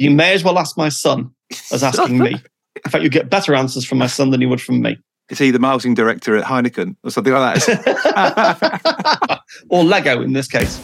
You 0.00 0.10
may 0.10 0.32
as 0.32 0.42
well 0.42 0.58
ask 0.58 0.78
my 0.78 0.88
son 0.88 1.30
as 1.70 1.82
asking 1.82 2.16
me. 2.16 2.30
In 2.84 2.90
fact, 2.90 3.04
you 3.04 3.10
get 3.10 3.28
better 3.28 3.54
answers 3.54 3.84
from 3.84 3.98
my 3.98 4.06
son 4.06 4.30
than 4.30 4.40
you 4.40 4.48
would 4.48 4.62
from 4.62 4.80
me. 4.80 4.96
Is 5.28 5.36
he 5.36 5.50
the 5.50 5.58
marketing 5.58 5.92
director 5.92 6.34
at 6.38 6.44
Heineken 6.44 6.96
or 7.04 7.10
something 7.10 7.34
like 7.34 7.62
that? 7.62 9.40
or 9.68 9.84
Lego 9.84 10.22
in 10.22 10.32
this 10.32 10.48
case. 10.48 10.80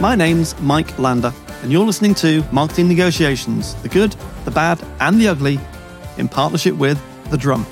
My 0.00 0.14
name's 0.14 0.58
Mike 0.62 0.98
Lander, 0.98 1.34
and 1.60 1.70
you're 1.70 1.84
listening 1.84 2.14
to 2.14 2.42
Marketing 2.50 2.88
Negotiations 2.88 3.74
the 3.82 3.90
good, 3.90 4.16
the 4.46 4.50
bad, 4.50 4.82
and 5.00 5.20
the 5.20 5.28
ugly 5.28 5.60
in 6.16 6.30
partnership 6.30 6.76
with 6.76 6.98
The 7.30 7.36
Drum, 7.36 7.64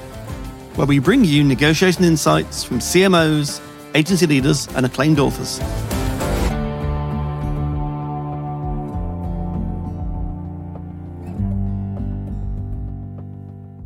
where 0.75 0.87
we 0.87 0.99
bring 0.99 1.25
you 1.25 1.43
negotiation 1.43 2.05
insights 2.05 2.63
from 2.63 2.81
CMOs, 2.81 3.63
agency 3.97 4.27
leaders, 4.27 4.69
and 4.77 4.85
acclaimed 4.85 5.19
authors. 5.19 5.59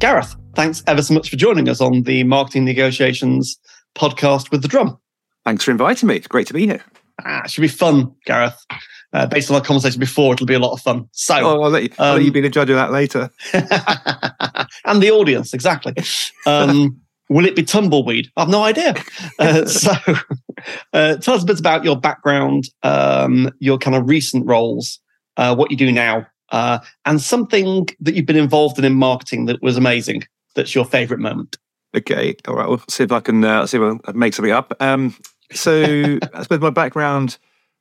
Gareth, 0.00 0.34
thanks 0.56 0.82
ever 0.86 1.02
so 1.02 1.14
much 1.14 1.30
for 1.30 1.36
joining 1.36 1.68
us 1.68 1.80
on 1.80 2.02
the 2.02 2.24
Marketing 2.24 2.64
Negotiations 2.64 3.58
podcast 3.94 4.50
with 4.50 4.62
The 4.62 4.68
Drum. 4.68 4.98
Thanks 5.44 5.64
for 5.64 5.70
inviting 5.70 6.08
me. 6.08 6.16
It's 6.16 6.26
great 6.26 6.46
to 6.48 6.54
be 6.54 6.66
here. 6.66 6.82
Ah, 7.24 7.42
it 7.44 7.50
should 7.50 7.60
be 7.60 7.68
fun, 7.68 8.12
Gareth. 8.24 8.58
Uh, 9.12 9.26
based 9.26 9.50
on 9.50 9.56
our 9.56 9.62
conversation 9.62 10.00
before, 10.00 10.32
it'll 10.34 10.46
be 10.46 10.54
a 10.54 10.58
lot 10.58 10.72
of 10.72 10.80
fun. 10.80 11.06
So, 11.12 11.34
oh, 11.36 11.62
I'll 11.62 11.70
let 11.70 11.82
you, 11.82 11.90
I'll 11.98 12.14
let 12.14 12.22
you 12.22 12.28
um, 12.28 12.32
be 12.32 12.40
the 12.40 12.48
judge 12.48 12.70
of 12.70 12.76
that 12.76 12.92
later. 12.92 13.28
and 13.52 15.02
the 15.02 15.10
audience, 15.10 15.52
exactly. 15.52 15.94
Um, 16.46 16.98
will 17.30 17.46
it 17.46 17.56
be 17.56 17.62
tumbleweed? 17.62 18.30
I've 18.36 18.48
no 18.48 18.62
idea. 18.62 18.94
Uh, 19.38 19.64
so, 19.66 19.92
uh, 20.92 21.16
tell 21.16 21.34
us 21.34 21.42
a 21.42 21.46
bit 21.46 21.58
about 21.58 21.84
your 21.84 21.98
background, 21.98 22.68
um, 22.82 23.50
your 23.60 23.78
kind 23.78 23.96
of 23.96 24.08
recent 24.08 24.46
roles, 24.46 24.98
uh, 25.38 25.54
what 25.54 25.70
you 25.70 25.76
do 25.76 25.90
now, 25.90 26.26
uh, 26.50 26.80
and 27.06 27.22
something 27.22 27.88
that 28.00 28.14
you've 28.14 28.26
been 28.26 28.36
involved 28.36 28.78
in 28.78 28.84
in 28.84 28.94
marketing 28.94 29.46
that 29.46 29.62
was 29.62 29.78
amazing. 29.78 30.24
That's 30.54 30.74
your 30.74 30.84
favorite 30.84 31.20
moment. 31.20 31.56
Okay, 31.96 32.34
all 32.46 32.56
right. 32.56 32.68
We'll 32.68 32.82
see 32.88 33.04
if 33.04 33.12
I 33.12 33.20
can 33.20 33.42
uh, 33.44 33.66
see 33.66 33.78
if 33.78 33.82
I 33.82 34.10
can 34.10 34.18
make 34.18 34.34
something 34.34 34.52
up. 34.52 34.74
Um, 34.80 35.16
so 35.52 35.82
I 36.34 36.42
suppose 36.42 36.60
my 36.60 36.70
background 36.70 37.38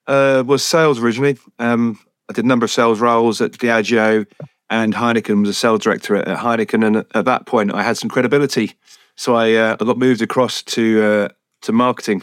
uh, 0.08 0.44
was 0.45 0.63
sales 0.63 1.00
originally. 1.00 1.38
Um, 1.58 2.00
I 2.30 2.34
did 2.34 2.45
a 2.45 2.47
number 2.47 2.63
of 2.63 2.72
sales 2.72 3.00
roles 3.00 3.41
at 3.41 3.53
Diageo 3.53 4.25
and 4.69 4.94
Heineken 4.94 5.41
was 5.41 5.50
a 5.50 5.53
sales 5.53 5.80
director 5.80 6.16
at, 6.16 6.38
Heineken. 6.38 6.86
And 6.86 6.97
at 7.16 7.25
that 7.25 7.45
point, 7.45 7.73
I 7.73 7.84
had 7.84 7.97
some 7.97 8.09
credibility. 8.09 8.73
So 9.20 9.36
I, 9.36 9.53
uh, 9.56 9.75
I 9.78 9.84
got 9.84 9.98
moved 9.98 10.22
across 10.22 10.64
to 10.64 11.03
uh, 11.03 11.30
to 11.64 11.73
marketing, 11.73 12.22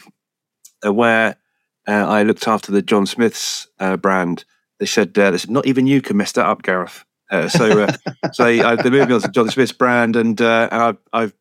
uh, 0.83 0.95
where 0.95 1.37
uh, 1.87 1.93
I 1.93 2.23
looked 2.23 2.49
after 2.49 2.73
the 2.73 2.81
John 2.81 3.05
Smith's 3.05 3.69
uh, 3.79 3.99
brand. 3.99 4.47
They 4.81 4.87
said, 4.87 5.13
they 5.13 5.37
said, 5.37 5.51
not 5.51 5.67
even 5.67 5.87
you 5.87 6.01
can 6.01 6.17
mess 6.17 6.33
that 6.33 6.47
up, 6.47 6.63
Gareth. 6.63 7.05
so 7.31 7.49
so 8.33 8.47
I, 8.47 8.77
they 8.77 8.89
moved 8.89 9.11
me 9.11 9.15
on 9.15 9.21
to 9.21 9.29
John 9.29 9.51
Smith's 9.51 9.73
brand, 9.73 10.17
and, 10.17 10.41
and 10.41 10.73
I've, 10.73 10.97
I've 11.13 11.35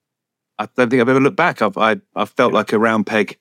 I 0.60 0.68
don't 0.76 0.90
think 0.90 1.02
I've 1.02 1.08
ever 1.08 1.22
looked 1.22 1.38
back. 1.38 1.62
I've 1.62 1.78
I, 1.78 2.02
I 2.18 2.26
felt 2.26 2.52
like 2.52 2.74
a 2.74 2.78
round 2.78 3.08
peg 3.08 3.38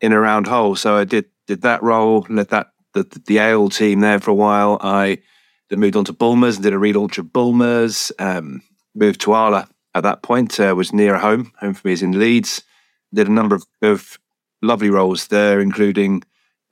in 0.00 0.12
a 0.12 0.20
round 0.20 0.46
hole. 0.46 0.76
So 0.76 0.94
I 0.94 1.02
did 1.02 1.24
did 1.48 1.62
that 1.62 1.82
role, 1.82 2.28
led 2.30 2.50
that 2.50 2.68
the, 2.94 3.02
the 3.26 3.38
ale 3.38 3.70
team 3.70 3.98
there 3.98 4.20
for 4.20 4.30
a 4.30 4.34
while. 4.34 4.78
I 4.82 5.18
then 5.68 5.80
moved 5.80 5.96
on 5.96 6.04
to 6.04 6.12
Bulmers 6.12 6.58
and 6.58 6.62
did 6.62 6.74
a 6.74 6.76
relaunch 6.76 7.18
of 7.18 7.32
Bulmers. 7.32 8.12
Um, 8.20 8.62
moved 8.94 9.22
to 9.22 9.32
Arla 9.32 9.68
at 9.94 10.02
that 10.02 10.22
point, 10.22 10.58
uh, 10.60 10.74
was 10.76 10.92
near 10.92 11.18
home. 11.18 11.52
Home 11.60 11.74
for 11.74 11.88
me 11.88 11.92
is 11.92 12.02
in 12.02 12.18
Leeds. 12.18 12.62
Did 13.12 13.28
a 13.28 13.32
number 13.32 13.56
of, 13.56 13.66
of 13.82 14.18
lovely 14.62 14.90
roles 14.90 15.28
there, 15.28 15.60
including 15.60 16.22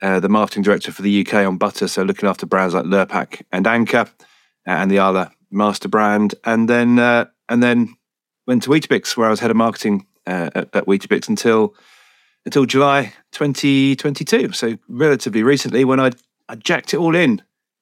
uh, 0.01 0.19
the 0.19 0.29
marketing 0.29 0.63
director 0.63 0.91
for 0.91 1.01
the 1.01 1.25
UK 1.25 1.45
on 1.45 1.57
butter, 1.57 1.87
so 1.87 2.03
looking 2.03 2.29
after 2.29 2.45
brands 2.45 2.73
like 2.73 2.85
Lurpak 2.85 3.41
and 3.51 3.67
Anchor, 3.67 4.05
uh, 4.67 4.71
and 4.71 4.89
the 4.89 4.99
Arla 4.99 5.31
master 5.51 5.89
brand, 5.89 6.35
and 6.45 6.69
then 6.69 6.99
uh, 6.99 7.25
and 7.49 7.61
then 7.61 7.95
went 8.47 8.63
to 8.63 8.69
Weetabix, 8.69 9.17
where 9.17 9.27
I 9.27 9.29
was 9.29 9.41
head 9.41 9.51
of 9.51 9.57
marketing 9.57 10.05
uh, 10.25 10.49
at, 10.55 10.75
at 10.75 10.85
Weetabix 10.85 11.27
until 11.27 11.75
until 12.45 12.65
July 12.65 13.13
2022. 13.33 14.53
So 14.53 14.77
relatively 14.87 15.43
recently, 15.43 15.83
when 15.83 15.99
I, 15.99 16.11
I 16.47 16.55
jacked 16.55 16.93
it 16.93 16.97
all 16.97 17.15
in 17.15 17.41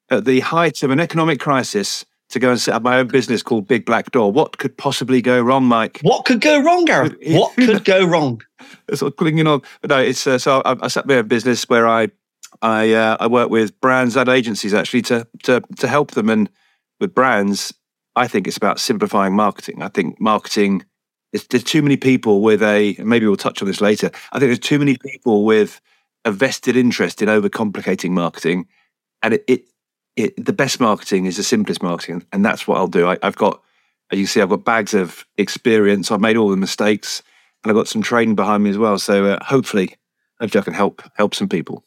at 0.10 0.26
the 0.26 0.40
height 0.40 0.84
of 0.84 0.92
an 0.92 1.00
economic 1.00 1.40
crisis 1.40 2.06
to 2.30 2.40
go 2.40 2.52
and 2.52 2.60
set 2.60 2.74
up 2.74 2.84
my 2.84 2.98
own 3.00 3.08
business 3.08 3.42
called 3.42 3.68
Big 3.68 3.86
Black 3.86 4.12
Door. 4.12 4.34
What 4.34 4.58
could 4.58 4.78
possibly 4.78 5.22
go 5.22 5.42
wrong, 5.42 5.66
Mike? 5.66 6.00
What 6.02 6.26
could 6.26 6.42
go 6.42 6.62
wrong, 6.62 6.86
Gareth? 6.86 7.16
What 7.28 7.56
could 7.56 7.86
go 7.86 8.06
wrong? 8.06 8.42
sort 8.94 9.14
of 9.14 9.18
clinging 9.18 9.48
on. 9.48 9.62
But 9.82 9.90
no, 9.90 10.00
it's 10.00 10.26
uh, 10.28 10.38
so 10.38 10.62
I, 10.66 10.76
I 10.82 10.88
set 10.88 11.02
up 11.02 11.08
my 11.08 11.16
own 11.16 11.28
business 11.28 11.68
where 11.70 11.88
I 11.88 12.10
I 12.62 12.94
uh, 12.94 13.18
I 13.20 13.28
work 13.28 13.50
with 13.50 13.80
brands 13.80 14.16
and 14.18 14.30
agencies 14.30 14.74
actually 14.74 15.04
to 15.04 15.28
to 15.44 15.62
to 15.78 15.88
help 15.88 16.12
them. 16.12 16.30
And 16.30 16.50
with 17.00 17.14
brands, 17.14 17.74
I 18.16 18.28
think 18.28 18.48
it's 18.48 18.58
about 18.58 18.80
simplifying 18.80 19.36
marketing. 19.36 19.82
I 19.82 19.90
think 19.90 20.20
marketing 20.20 20.84
there's 21.50 21.64
too 21.64 21.82
many 21.82 21.98
people 21.98 22.42
with 22.42 22.64
a, 22.64 22.96
maybe 23.00 23.26
we'll 23.26 23.36
touch 23.36 23.62
on 23.62 23.68
this 23.68 23.82
later. 23.82 24.10
I 24.32 24.40
think 24.40 24.50
there's 24.50 24.60
too 24.60 24.80
many 24.80 24.98
people 24.98 25.46
with 25.46 25.82
a 26.26 26.32
vested 26.32 26.76
interest 26.76 27.22
in 27.22 27.30
overcomplicating 27.30 28.12
marketing. 28.12 28.68
And 29.22 29.36
it, 29.36 29.44
it, 29.48 29.62
it 30.18 30.34
the 30.44 30.54
best 30.54 30.80
marketing 30.80 31.26
is 31.26 31.38
the 31.38 31.44
simplest 31.44 31.82
marketing. 31.82 32.26
And 32.34 32.44
that's 32.44 32.68
what 32.68 32.78
I'll 32.78 32.88
do. 32.88 33.08
I, 33.08 33.18
I've 33.24 33.38
got, 33.38 33.62
as 34.12 34.20
you 34.20 34.26
see, 34.26 34.42
I've 34.42 34.50
got 34.50 34.66
bags 34.66 34.94
of 34.94 35.26
experience. 35.38 36.12
I've 36.12 36.20
made 36.20 36.36
all 36.36 36.50
the 36.50 36.58
mistakes 36.58 37.24
and 37.64 37.72
I've 37.72 37.76
got 37.78 37.88
some 37.88 38.02
training 38.02 38.36
behind 38.36 38.64
me 38.64 38.70
as 38.70 38.78
well. 38.78 38.98
So 38.98 39.26
uh, 39.26 39.44
hopefully, 39.44 39.96
hopefully 40.42 40.62
I 40.62 40.66
can 40.66 40.74
help, 40.74 41.02
help 41.16 41.34
some 41.34 41.48
people. 41.48 41.86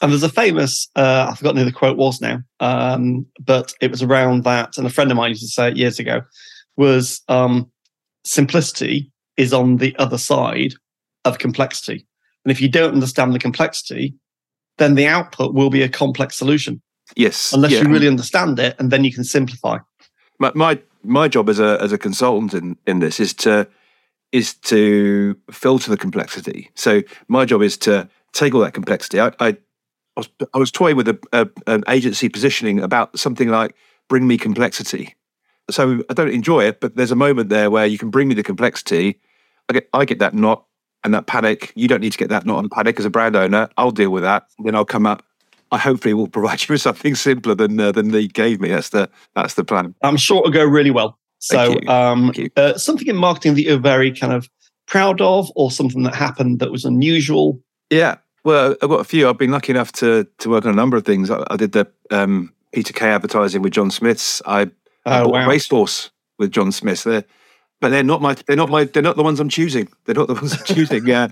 And 0.00 0.12
there's 0.12 0.22
a 0.22 0.28
famous, 0.28 0.88
uh, 0.94 1.28
I've 1.30 1.38
forgotten 1.38 1.58
who 1.58 1.64
the 1.64 1.72
quote 1.72 1.96
was 1.96 2.20
now, 2.20 2.40
um, 2.60 3.26
but 3.44 3.74
it 3.80 3.90
was 3.90 4.02
around 4.02 4.44
that. 4.44 4.76
And 4.76 4.86
a 4.86 4.90
friend 4.90 5.10
of 5.10 5.16
mine 5.16 5.30
used 5.30 5.42
to 5.42 5.48
say 5.48 5.68
it 5.68 5.76
years 5.76 5.98
ago 5.98 6.22
was, 6.76 7.22
um, 7.28 7.70
simplicity 8.24 9.10
is 9.36 9.52
on 9.52 9.78
the 9.78 9.96
other 9.98 10.18
side 10.18 10.74
of 11.24 11.38
complexity. 11.38 12.06
And 12.44 12.52
if 12.52 12.60
you 12.60 12.68
don't 12.68 12.94
understand 12.94 13.34
the 13.34 13.38
complexity, 13.40 14.14
then 14.78 14.94
the 14.94 15.06
output 15.06 15.54
will 15.54 15.70
be 15.70 15.82
a 15.82 15.88
complex 15.88 16.36
solution. 16.36 16.80
Yes. 17.16 17.52
Unless 17.52 17.72
yeah. 17.72 17.82
you 17.82 17.88
really 17.88 18.08
understand 18.08 18.58
it 18.58 18.76
and 18.78 18.90
then 18.90 19.04
you 19.04 19.12
can 19.12 19.24
simplify. 19.24 19.78
My 20.38 20.52
my, 20.54 20.80
my 21.02 21.28
job 21.28 21.48
as 21.48 21.58
a 21.58 21.78
as 21.80 21.92
a 21.92 21.98
consultant 21.98 22.54
in, 22.54 22.76
in 22.86 22.98
this 23.00 23.20
is 23.20 23.34
to 23.34 23.68
is 24.30 24.54
to 24.54 25.36
filter 25.50 25.90
the 25.90 25.96
complexity. 25.96 26.70
So 26.74 27.02
my 27.28 27.44
job 27.44 27.62
is 27.62 27.76
to 27.78 28.08
take 28.32 28.54
all 28.54 28.60
that 28.60 28.74
complexity. 28.74 29.20
I 29.20 29.28
I, 29.40 29.48
I 29.48 29.56
was, 30.16 30.28
I 30.54 30.58
was 30.58 30.70
toying 30.70 30.96
with 30.96 31.08
a, 31.08 31.18
a, 31.32 31.48
an 31.66 31.84
agency 31.88 32.28
positioning 32.28 32.80
about 32.80 33.18
something 33.18 33.48
like 33.48 33.74
bring 34.08 34.26
me 34.26 34.36
complexity 34.36 35.14
so 35.70 36.02
I 36.08 36.14
don't 36.14 36.30
enjoy 36.30 36.64
it, 36.64 36.80
but 36.80 36.96
there's 36.96 37.10
a 37.10 37.16
moment 37.16 37.50
there 37.50 37.70
where 37.70 37.86
you 37.86 37.98
can 37.98 38.10
bring 38.10 38.28
me 38.28 38.34
the 38.34 38.42
complexity. 38.42 39.20
I 39.68 39.74
get, 39.74 39.88
I 39.92 40.04
get 40.04 40.18
that 40.20 40.34
knot 40.34 40.64
and 41.04 41.12
that 41.14 41.26
panic. 41.26 41.72
You 41.74 41.88
don't 41.88 42.00
need 42.00 42.12
to 42.12 42.18
get 42.18 42.30
that 42.30 42.46
knot 42.46 42.60
and 42.60 42.70
panic 42.70 42.98
as 42.98 43.04
a 43.04 43.10
brand 43.10 43.36
owner. 43.36 43.68
I'll 43.76 43.90
deal 43.90 44.10
with 44.10 44.22
that. 44.22 44.46
Then 44.58 44.74
I'll 44.74 44.84
come 44.84 45.06
up. 45.06 45.22
I 45.70 45.78
hopefully 45.78 46.14
will 46.14 46.28
provide 46.28 46.62
you 46.68 46.74
with 46.74 46.80
something 46.80 47.14
simpler 47.14 47.54
than 47.54 47.78
uh, 47.78 47.92
than 47.92 48.10
they 48.10 48.26
gave 48.26 48.60
me. 48.60 48.68
That's 48.68 48.90
the 48.90 49.08
that's 49.34 49.54
the 49.54 49.64
plan. 49.64 49.94
I'm 50.02 50.16
sure 50.16 50.38
it'll 50.38 50.50
go 50.50 50.64
really 50.64 50.90
well. 50.90 51.18
So, 51.40 51.76
um, 51.86 52.32
uh, 52.56 52.76
something 52.78 53.06
in 53.06 53.14
marketing 53.14 53.54
that 53.54 53.62
you're 53.62 53.78
very 53.78 54.10
kind 54.10 54.32
of 54.32 54.48
proud 54.88 55.20
of, 55.20 55.52
or 55.54 55.70
something 55.70 56.02
that 56.02 56.14
happened 56.14 56.58
that 56.58 56.72
was 56.72 56.84
unusual. 56.84 57.62
Yeah, 57.90 58.16
well, 58.42 58.74
I've 58.82 58.88
got 58.88 59.00
a 59.00 59.04
few. 59.04 59.28
I've 59.28 59.38
been 59.38 59.52
lucky 59.52 59.72
enough 59.72 59.92
to 59.92 60.26
to 60.38 60.50
work 60.50 60.64
on 60.64 60.72
a 60.72 60.76
number 60.76 60.96
of 60.96 61.04
things. 61.04 61.30
I, 61.30 61.44
I 61.48 61.56
did 61.56 61.72
the 61.72 61.86
um, 62.10 62.52
Peter 62.72 62.92
Kay 62.92 63.10
advertising 63.10 63.62
with 63.62 63.72
John 63.72 63.90
Smith's. 63.90 64.42
I 64.46 64.70
Oh, 65.08 65.28
wow. 65.28 65.48
Racehorse 65.48 66.10
with 66.38 66.52
John 66.52 66.72
Smith. 66.72 67.04
They're, 67.04 67.24
but 67.80 67.90
they're 67.90 68.02
not 68.02 68.20
my. 68.20 68.34
They're 68.46 68.56
not 68.56 68.68
my. 68.68 68.84
They're 68.84 69.02
not 69.02 69.16
the 69.16 69.22
ones 69.22 69.40
I'm 69.40 69.48
choosing. 69.48 69.88
They're 70.04 70.14
not 70.14 70.28
the 70.28 70.34
ones 70.34 70.52
I'm 70.52 70.64
choosing. 70.64 71.06
Yeah, 71.06 71.28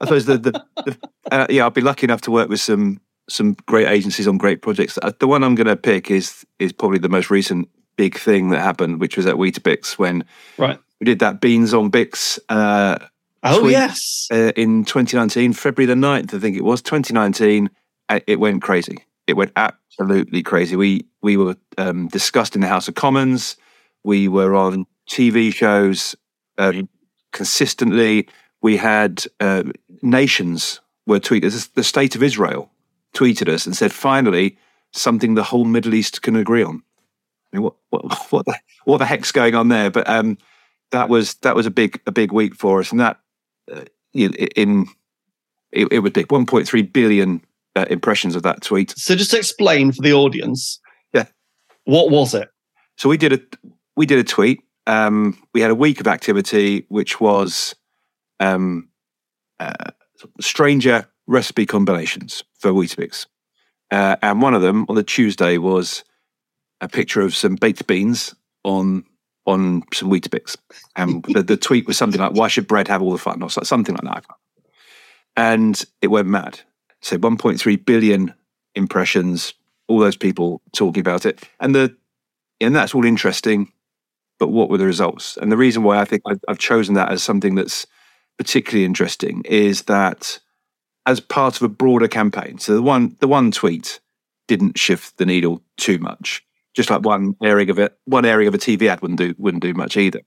I 0.00 0.04
suppose 0.04 0.24
the 0.24 0.38
the, 0.38 0.64
the 0.76 0.98
uh, 1.30 1.46
yeah. 1.50 1.64
I'll 1.64 1.70
be 1.70 1.82
lucky 1.82 2.04
enough 2.04 2.22
to 2.22 2.30
work 2.30 2.48
with 2.48 2.60
some 2.60 3.00
some 3.28 3.56
great 3.66 3.88
agencies 3.88 4.28
on 4.28 4.38
great 4.38 4.62
projects. 4.62 4.98
Uh, 5.00 5.12
the 5.18 5.26
one 5.26 5.44
I'm 5.44 5.54
going 5.54 5.66
to 5.66 5.76
pick 5.76 6.10
is 6.10 6.44
is 6.58 6.72
probably 6.72 6.98
the 6.98 7.08
most 7.08 7.30
recent 7.30 7.68
big 7.96 8.18
thing 8.18 8.50
that 8.50 8.60
happened, 8.60 9.00
which 9.00 9.16
was 9.16 9.26
at 9.26 9.36
Weetabix 9.36 9.98
when 9.98 10.24
right 10.58 10.78
we 11.00 11.04
did 11.04 11.18
that 11.20 11.40
beans 11.40 11.74
on 11.74 11.90
Bix. 11.90 12.38
Uh, 12.48 12.98
oh 13.42 13.60
tweet, 13.60 13.72
yes, 13.72 14.28
uh, 14.32 14.52
in 14.56 14.84
2019, 14.84 15.52
February 15.52 15.86
the 15.86 15.94
9th, 15.94 16.34
I 16.34 16.38
think 16.38 16.56
it 16.56 16.64
was 16.64 16.82
2019. 16.82 17.70
Uh, 18.08 18.20
it 18.26 18.40
went 18.40 18.62
crazy. 18.62 19.04
It 19.26 19.34
went 19.34 19.52
absolutely 19.56 20.42
crazy. 20.42 20.76
We 20.76 21.06
we 21.22 21.36
were 21.36 21.56
um, 21.78 22.08
discussed 22.08 22.54
in 22.54 22.60
the 22.60 22.68
House 22.68 22.88
of 22.88 22.94
Commons. 22.94 23.56
We 24.04 24.28
were 24.28 24.54
on 24.54 24.86
TV 25.08 25.54
shows 25.54 26.16
um, 26.58 26.88
consistently. 27.32 28.28
We 28.62 28.76
had 28.76 29.24
uh, 29.40 29.64
nations 30.02 30.80
were 31.06 31.20
tweeted. 31.20 31.72
The 31.74 31.84
state 31.84 32.14
of 32.16 32.22
Israel 32.22 32.71
tweeted 33.14 33.48
us 33.48 33.66
and 33.66 33.76
said, 33.76 33.92
"Finally, 33.92 34.58
something 34.92 35.34
the 35.34 35.42
whole 35.44 35.64
Middle 35.64 35.94
East 35.94 36.22
can 36.22 36.36
agree 36.36 36.62
on." 36.62 36.82
I 37.52 37.56
mean, 37.56 37.62
what 37.62 37.74
what 37.90 38.04
what 38.32 38.46
the, 38.46 38.56
what 38.84 38.98
the 38.98 39.06
heck's 39.06 39.32
going 39.32 39.54
on 39.54 39.68
there? 39.68 39.90
But 39.90 40.08
um, 40.08 40.38
that 40.90 41.08
was 41.08 41.34
that 41.36 41.56
was 41.56 41.66
a 41.66 41.70
big 41.70 42.00
a 42.06 42.12
big 42.12 42.32
week 42.32 42.54
for 42.54 42.80
us, 42.80 42.90
and 42.90 43.00
that 43.00 43.18
uh, 43.72 43.84
in 44.14 44.86
it, 45.72 45.88
it 45.90 45.98
was 46.00 46.12
big 46.12 46.28
1.3 46.28 46.92
billion 46.92 47.42
uh, 47.76 47.86
impressions 47.88 48.36
of 48.36 48.42
that 48.42 48.60
tweet. 48.62 48.90
So 48.96 49.14
just 49.16 49.30
to 49.30 49.38
explain 49.38 49.90
for 49.92 50.02
the 50.02 50.12
audience, 50.12 50.78
Yeah. 51.14 51.24
what 51.84 52.10
was 52.10 52.34
it? 52.34 52.50
So 52.98 53.08
we 53.08 53.16
did 53.16 53.32
a 53.32 53.40
we 53.96 54.06
did 54.06 54.18
a 54.18 54.24
tweet. 54.24 54.62
Um, 54.86 55.38
we 55.54 55.60
had 55.60 55.70
a 55.70 55.74
week 55.76 56.00
of 56.00 56.06
activity, 56.06 56.84
which 56.88 57.20
was 57.20 57.74
um, 58.40 58.88
uh, 59.60 59.92
stranger 60.40 61.08
recipe 61.32 61.66
combinations 61.66 62.44
for 62.58 62.70
Weetabix, 62.70 63.26
uh, 63.90 64.16
and 64.22 64.42
one 64.42 64.54
of 64.54 64.62
them 64.62 64.86
on 64.88 64.94
the 64.94 65.02
Tuesday 65.02 65.58
was 65.58 66.04
a 66.80 66.88
picture 66.88 67.22
of 67.22 67.34
some 67.34 67.56
baked 67.56 67.86
beans 67.86 68.34
on 68.64 69.04
on 69.44 69.82
some 69.92 70.10
Weetabix, 70.10 70.56
and 70.94 71.24
the, 71.24 71.42
the 71.42 71.56
tweet 71.56 71.86
was 71.86 71.96
something 71.96 72.20
like, 72.20 72.32
"Why 72.32 72.48
should 72.48 72.68
bread 72.68 72.88
have 72.88 73.02
all 73.02 73.12
the 73.12 73.18
fun?" 73.18 73.42
or 73.42 73.50
something 73.50 73.94
like 73.96 74.04
that, 74.04 74.24
and 75.36 75.82
it 76.00 76.08
went 76.08 76.28
mad. 76.28 76.60
So 77.00 77.18
1.3 77.18 77.84
billion 77.84 78.32
impressions, 78.76 79.54
all 79.88 79.98
those 79.98 80.16
people 80.16 80.62
talking 80.72 81.00
about 81.00 81.26
it, 81.26 81.42
and 81.58 81.74
the 81.74 81.96
and 82.60 82.76
that's 82.76 82.94
all 82.94 83.04
interesting. 83.04 83.72
But 84.38 84.48
what 84.48 84.70
were 84.70 84.78
the 84.78 84.86
results? 84.86 85.36
And 85.36 85.52
the 85.52 85.56
reason 85.56 85.84
why 85.84 85.98
I 85.98 86.04
think 86.04 86.22
I've, 86.26 86.40
I've 86.48 86.58
chosen 86.58 86.94
that 86.96 87.12
as 87.12 87.22
something 87.22 87.54
that's 87.54 87.86
particularly 88.38 88.84
interesting 88.84 89.42
is 89.44 89.82
that 89.82 90.40
as 91.06 91.20
part 91.20 91.56
of 91.56 91.62
a 91.62 91.68
broader 91.68 92.08
campaign. 92.08 92.58
So 92.58 92.74
the 92.74 92.82
one 92.82 93.16
the 93.20 93.28
one 93.28 93.50
tweet 93.50 94.00
didn't 94.48 94.78
shift 94.78 95.18
the 95.18 95.26
needle 95.26 95.62
too 95.76 95.98
much. 95.98 96.44
Just 96.74 96.90
like 96.90 97.02
one 97.04 97.36
area 97.42 97.70
of 97.70 97.78
it, 97.78 97.96
one 98.06 98.24
area 98.24 98.48
of 98.48 98.54
a 98.54 98.58
TV 98.58 98.88
ad 98.88 99.00
wouldn't 99.02 99.18
do 99.18 99.34
wouldn't 99.38 99.62
do 99.62 99.74
much 99.74 99.96
either. 99.96 100.20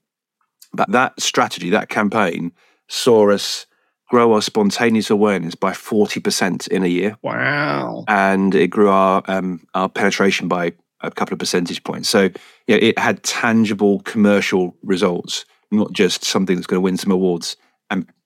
But 0.73 0.91
that 0.91 1.19
strategy, 1.19 1.69
that 1.71 1.89
campaign, 1.89 2.51
saw 2.87 3.31
us 3.31 3.65
grow 4.09 4.33
our 4.33 4.41
spontaneous 4.41 5.09
awareness 5.09 5.55
by 5.55 5.73
forty 5.73 6.19
percent 6.19 6.67
in 6.67 6.83
a 6.83 6.87
year 6.87 7.17
Wow. 7.23 8.03
and 8.07 8.53
it 8.53 8.67
grew 8.67 8.89
our 8.89 9.23
um, 9.27 9.65
our 9.73 9.89
penetration 9.89 10.47
by 10.47 10.73
a 11.01 11.09
couple 11.11 11.33
of 11.33 11.39
percentage 11.39 11.83
points. 11.83 12.09
So 12.09 12.29
yeah, 12.67 12.77
it 12.77 12.99
had 12.99 13.23
tangible 13.23 14.01
commercial 14.01 14.75
results, 14.83 15.45
not 15.71 15.91
just 15.93 16.23
something 16.23 16.55
that's 16.55 16.67
going 16.67 16.77
to 16.77 16.81
win 16.81 16.97
some 16.97 17.11
awards. 17.11 17.57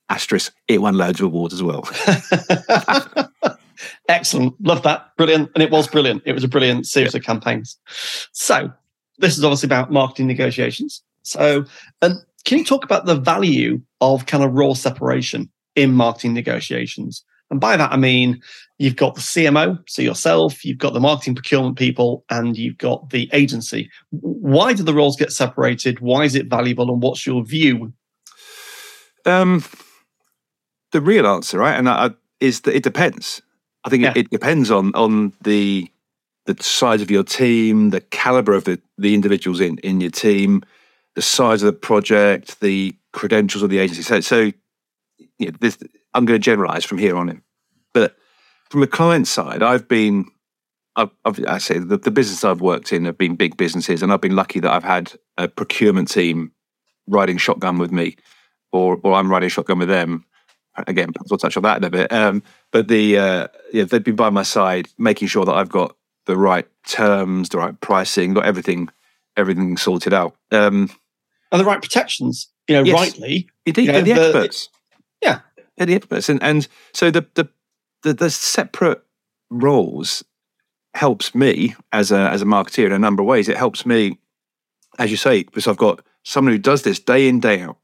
And 0.10 0.16
asterisk, 0.16 0.54
it 0.68 0.82
won 0.82 0.96
loads 0.96 1.20
of 1.20 1.28
awards 1.28 1.54
as 1.54 1.64
well. 1.64 1.88
Excellent. 4.10 4.56
Love 4.62 4.84
that. 4.84 5.16
Brilliant. 5.18 5.52
And 5.54 5.64
it 5.64 5.72
was 5.72 5.88
brilliant. 5.88 6.24
It 6.26 6.34
was 6.34 6.44
a 6.44 6.48
brilliant 6.48 6.88
series 6.88 7.16
of 7.16 7.24
campaigns. 7.24 7.78
So 8.32 8.72
this 9.20 9.38
is 9.38 9.44
obviously 9.44 9.68
about 9.68 9.92
marketing 9.92 10.28
negotiations. 10.28 11.04
So 11.24 11.66
um, 12.02 12.22
can 12.46 12.58
you 12.58 12.66
talk 12.66 12.84
about 12.84 13.06
the 13.06 13.16
value 13.16 13.82
of 14.02 14.26
kind 14.26 14.44
of 14.44 14.54
raw 14.54 14.74
separation 14.74 15.50
in 15.76 15.94
marketing 15.94 16.34
negotiations? 16.34 17.24
And 17.52 17.60
by 17.60 17.78
that, 17.78 17.92
I 17.92 17.98
mean, 17.98 18.42
you've 18.78 18.96
got 18.96 19.16
the 19.16 19.22
CMO, 19.22 19.80
so 19.88 20.02
yourself, 20.02 20.64
you've 20.64 20.78
got 20.78 20.94
the 20.94 21.00
marketing 21.00 21.34
procurement 21.34 21.78
people, 21.78 22.24
and 22.30 22.56
you've 22.56 22.78
got 22.78 23.10
the 23.10 23.30
agency. 23.34 23.90
Why 24.12 24.74
do 24.74 24.84
the 24.84 24.94
roles 24.94 25.16
get 25.18 25.32
separated? 25.32 26.00
Why 26.00 26.26
is 26.26 26.36
it 26.36 26.48
valuable? 26.48 26.92
And 26.92 27.02
what's 27.02 27.26
your 27.26 27.44
view? 27.44 27.92
Um, 29.26 29.64
the 30.92 31.02
real 31.02 31.28
answer, 31.28 31.60
right, 31.60 31.78
and 31.78 31.88
I, 31.90 32.12
is 32.40 32.62
that 32.62 32.76
it 32.76 32.84
depends. 32.84 33.42
I 33.84 33.90
think 33.90 34.04
Yeah. 34.04 34.12
it, 34.12 34.18
it 34.18 34.30
depends 34.30 34.72
on 34.72 34.94
on 34.96 35.34
the 35.42 35.90
the 36.46 36.56
size 36.64 37.02
of 37.02 37.12
your 37.12 37.24
team, 37.24 37.92
the 37.92 38.02
caliber 38.02 38.54
of 38.54 38.64
the 38.64 38.80
the 38.98 39.14
individuals 39.14 39.60
in 39.60 39.78
in 39.80 40.02
your 40.02 40.12
team, 40.12 40.64
the 41.16 41.22
size 41.22 41.62
of 41.64 41.68
the 41.68 41.80
project, 41.80 42.60
the 42.60 42.96
credentials 43.12 43.64
of 43.64 43.70
the 43.70 43.80
agency. 43.80 44.02
So, 44.04 44.20
so 44.22 44.52
you 45.38 45.48
know, 45.48 45.52
this, 45.60 45.78
I'm 46.14 46.26
going 46.26 46.40
to 46.40 46.44
generalize 46.44 46.86
from 46.86 46.98
here 46.98 47.16
on 47.18 47.30
in. 47.30 47.42
But 47.94 48.16
from 48.70 48.82
the 48.82 48.88
client 48.88 49.28
side, 49.28 49.64
I've 49.64 49.88
been, 49.88 50.26
I've, 50.96 51.10
I've, 51.26 51.44
I 51.48 51.58
say 51.58 51.80
the, 51.80 51.98
the 51.98 52.12
business 52.12 52.44
I've 52.44 52.62
worked 52.62 52.94
in 52.94 53.06
have 53.06 53.18
been 53.18 53.36
big 53.36 53.58
businesses, 53.58 54.02
and 54.04 54.12
I've 54.12 54.22
been 54.22 54.36
lucky 54.36 54.60
that 54.60 54.72
I've 54.72 54.84
had 54.84 55.14
a 55.38 55.48
procurement 55.48 56.10
team 56.10 56.52
riding 57.08 57.38
shotgun 57.38 57.78
with 57.80 57.92
me, 57.92 58.16
or 58.72 59.00
or 59.04 59.14
I'm 59.14 59.30
riding 59.32 59.50
shotgun 59.50 59.80
with 59.80 59.90
them. 59.90 60.26
Again, 60.88 61.12
perhaps 61.14 61.30
we'll 61.31 61.38
touch 61.38 61.58
on 61.58 61.64
that 61.64 61.78
in 61.78 61.84
a 61.84 61.90
bit. 61.90 62.12
Um, 62.12 62.44
but 62.72 62.88
the 62.88 63.18
uh, 63.18 63.48
yeah, 63.74 63.84
they've 63.86 64.04
been 64.04 64.16
by 64.16 64.30
my 64.30 64.44
side, 64.44 64.88
making 64.98 65.28
sure 65.28 65.46
that 65.46 65.54
I've 65.56 65.70
got 65.70 65.96
the 66.26 66.38
right 66.38 66.68
terms, 66.88 67.50
the 67.50 67.58
right 67.58 67.80
pricing, 67.81 68.34
got 68.34 68.46
everything 68.46 68.90
everything 69.38 69.78
sorted 69.78 70.14
out. 70.14 70.36
Um, 70.52 70.90
And 71.52 71.60
the 71.62 71.66
right 71.66 71.81
protections, 71.81 72.50
you 72.68 72.76
know, 72.76 72.84
Yes. 72.84 72.94
rightly. 72.96 73.50
Indeed, 73.66 73.86
Yeah, 73.88 73.92
they're 73.94 74.02
the 74.02 74.14
the- 74.14 74.22
experts. 74.28 74.70
Yeah. 75.22 75.40
they're 75.78 75.88
the 75.88 75.96
experts, 75.96 76.30
and 76.30 76.42
and 76.44 76.68
so 76.94 77.10
the 77.12 77.26
the 77.36 77.50
the, 78.04 78.14
the 78.14 78.30
separate 78.30 79.02
roles 79.50 80.24
helps 80.96 81.34
me 81.36 81.76
as 81.92 82.12
a 82.12 82.30
as 82.30 82.42
a 82.42 82.46
marketeer 82.46 82.86
in 82.88 82.92
a 82.92 83.00
number 83.00 83.22
of 83.24 83.28
ways. 83.28 83.48
It 83.50 83.58
helps 83.58 83.86
me, 83.86 84.18
as 84.98 85.12
you 85.12 85.18
say, 85.18 85.44
because 85.44 85.68
I've 85.68 85.78
got 85.78 86.02
someone 86.24 86.54
who 86.54 86.60
does 86.60 86.81
this 86.84 87.00
day 87.00 87.28
in 87.28 87.40
day 87.40 87.62
out, 87.62 87.78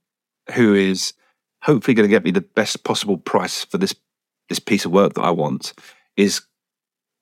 who 0.54 0.74
is 0.74 1.14
hopefully 1.66 1.96
going 1.96 2.08
to 2.08 2.16
get 2.16 2.24
me 2.24 2.32
the 2.32 2.42
best 2.42 2.84
possible 2.84 3.18
price 3.18 3.66
for 3.66 3.78
this 3.78 3.96
this 4.48 4.60
piece 4.60 4.86
of 4.86 4.92
work 4.92 5.16
that 5.16 5.24
I 5.24 5.32
want. 5.32 5.74
Is 6.16 6.42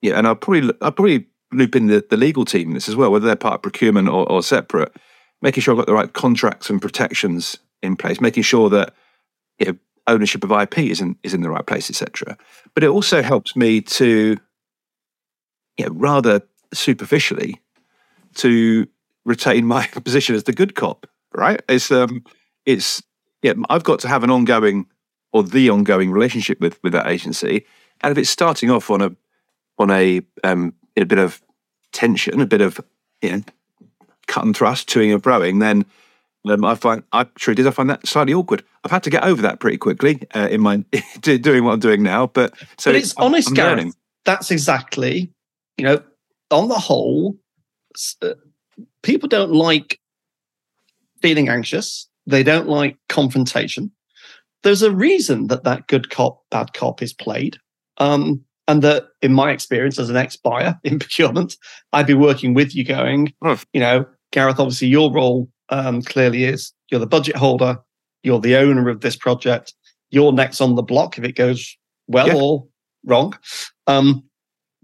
yeah, 0.02 0.18
and 0.18 0.26
I'll 0.26 0.36
probably 0.36 0.70
I'll 0.80 0.92
probably 0.92 1.26
loop 1.52 1.74
in 1.74 1.86
the, 1.86 2.04
the 2.08 2.16
legal 2.16 2.44
team 2.44 2.68
in 2.68 2.74
this 2.74 2.88
as 2.88 2.96
well, 2.96 3.10
whether 3.10 3.26
they're 3.26 3.36
part 3.36 3.54
of 3.54 3.62
procurement 3.62 4.08
or, 4.08 4.30
or 4.30 4.42
separate, 4.42 4.94
making 5.40 5.62
sure 5.62 5.72
I've 5.72 5.78
got 5.78 5.86
the 5.86 5.94
right 5.94 6.12
contracts 6.12 6.68
and 6.68 6.82
protections 6.82 7.58
in 7.82 7.96
place, 7.96 8.20
making 8.20 8.42
sure 8.42 8.68
that 8.70 8.94
you 9.58 9.66
know, 9.66 9.78
ownership 10.06 10.44
of 10.44 10.50
IP 10.50 10.78
is 10.78 11.00
in, 11.00 11.16
is 11.22 11.32
in 11.32 11.42
the 11.42 11.50
right 11.50 11.66
place, 11.66 11.88
etc. 11.88 12.36
But 12.74 12.84
it 12.84 12.88
also 12.88 13.22
helps 13.22 13.56
me 13.56 13.80
to, 13.80 14.36
you 15.78 15.86
know, 15.86 15.92
rather 15.92 16.42
superficially, 16.72 17.60
to 18.36 18.86
retain 19.24 19.64
my 19.64 19.86
position 20.04 20.34
as 20.34 20.44
the 20.44 20.52
good 20.52 20.74
cop. 20.74 21.06
Right? 21.32 21.62
It's 21.68 21.90
um, 21.90 22.24
it's 22.66 23.02
yeah. 23.44 23.52
I've 23.68 23.84
got 23.84 24.00
to 24.00 24.08
have 24.08 24.24
an 24.24 24.30
ongoing 24.30 24.86
or 25.32 25.42
the 25.42 25.68
ongoing 25.68 26.10
relationship 26.10 26.60
with 26.60 26.82
with 26.82 26.94
that 26.94 27.06
agency, 27.06 27.66
and 28.00 28.10
if 28.10 28.18
it's 28.18 28.30
starting 28.30 28.70
off 28.70 28.90
on 28.90 29.02
a 29.02 29.14
on 29.78 29.90
a 29.90 30.22
um, 30.42 30.72
a 30.96 31.04
bit 31.04 31.18
of 31.18 31.42
tension, 31.92 32.40
a 32.40 32.46
bit 32.46 32.62
of 32.62 32.80
you 33.20 33.32
know, 33.32 33.42
cut 34.26 34.44
and 34.44 34.56
thrust, 34.56 34.88
toing 34.88 35.12
and 35.12 35.22
froing, 35.22 35.60
then 35.60 35.84
um, 36.48 36.64
I 36.64 36.74
find 36.74 37.02
I 37.12 37.24
truly 37.34 37.56
did. 37.56 37.66
I 37.66 37.70
find 37.70 37.90
that 37.90 38.06
slightly 38.06 38.32
awkward. 38.32 38.64
I've 38.82 38.90
had 38.90 39.02
to 39.04 39.10
get 39.10 39.24
over 39.24 39.42
that 39.42 39.60
pretty 39.60 39.76
quickly 39.76 40.20
uh, 40.34 40.48
in 40.50 40.60
my 40.60 40.76
doing 41.20 41.64
what 41.64 41.72
I'm 41.72 41.80
doing 41.80 42.02
now. 42.02 42.28
But 42.28 42.56
so 42.78 42.92
but 42.92 42.96
it's 42.96 43.14
honest, 43.16 43.48
I'm 43.48 43.54
Gareth. 43.54 43.76
learning. 43.76 43.94
That's 44.24 44.50
exactly, 44.50 45.30
you 45.76 45.84
know, 45.84 46.02
on 46.50 46.68
the 46.68 46.78
whole, 46.78 47.36
uh, 48.22 48.34
people 49.02 49.28
don't 49.28 49.52
like 49.52 50.00
feeling 51.20 51.48
anxious. 51.48 52.08
They 52.26 52.42
don't 52.42 52.68
like 52.68 52.96
confrontation. 53.08 53.90
There's 54.62 54.82
a 54.82 54.90
reason 54.94 55.48
that 55.48 55.64
that 55.64 55.86
good 55.88 56.10
cop, 56.10 56.42
bad 56.50 56.72
cop 56.72 57.02
is 57.02 57.12
played. 57.12 57.58
Um, 57.98 58.42
and 58.66 58.80
that, 58.82 59.04
in 59.20 59.34
my 59.34 59.50
experience 59.50 59.98
as 59.98 60.08
an 60.08 60.16
ex 60.16 60.36
buyer 60.36 60.78
in 60.84 60.98
procurement, 60.98 61.56
I'd 61.92 62.06
be 62.06 62.14
working 62.14 62.54
with 62.54 62.74
you 62.74 62.84
going, 62.84 63.32
Oh. 63.44 63.60
you 63.72 63.80
know, 63.80 64.06
Gareth, 64.32 64.58
obviously 64.58 64.88
your 64.88 65.12
role 65.12 65.48
um, 65.68 66.02
clearly 66.02 66.44
is 66.44 66.72
you're 66.90 67.00
the 67.00 67.06
budget 67.06 67.36
holder, 67.36 67.78
you're 68.22 68.40
the 68.40 68.56
owner 68.56 68.88
of 68.88 69.00
this 69.02 69.16
project, 69.16 69.74
you're 70.10 70.32
next 70.32 70.60
on 70.60 70.76
the 70.76 70.82
block 70.82 71.18
if 71.18 71.24
it 71.24 71.36
goes 71.36 71.76
well 72.06 72.26
Yeah. 72.28 72.34
or 72.36 72.66
wrong. 73.04 73.38
Um, 73.86 74.24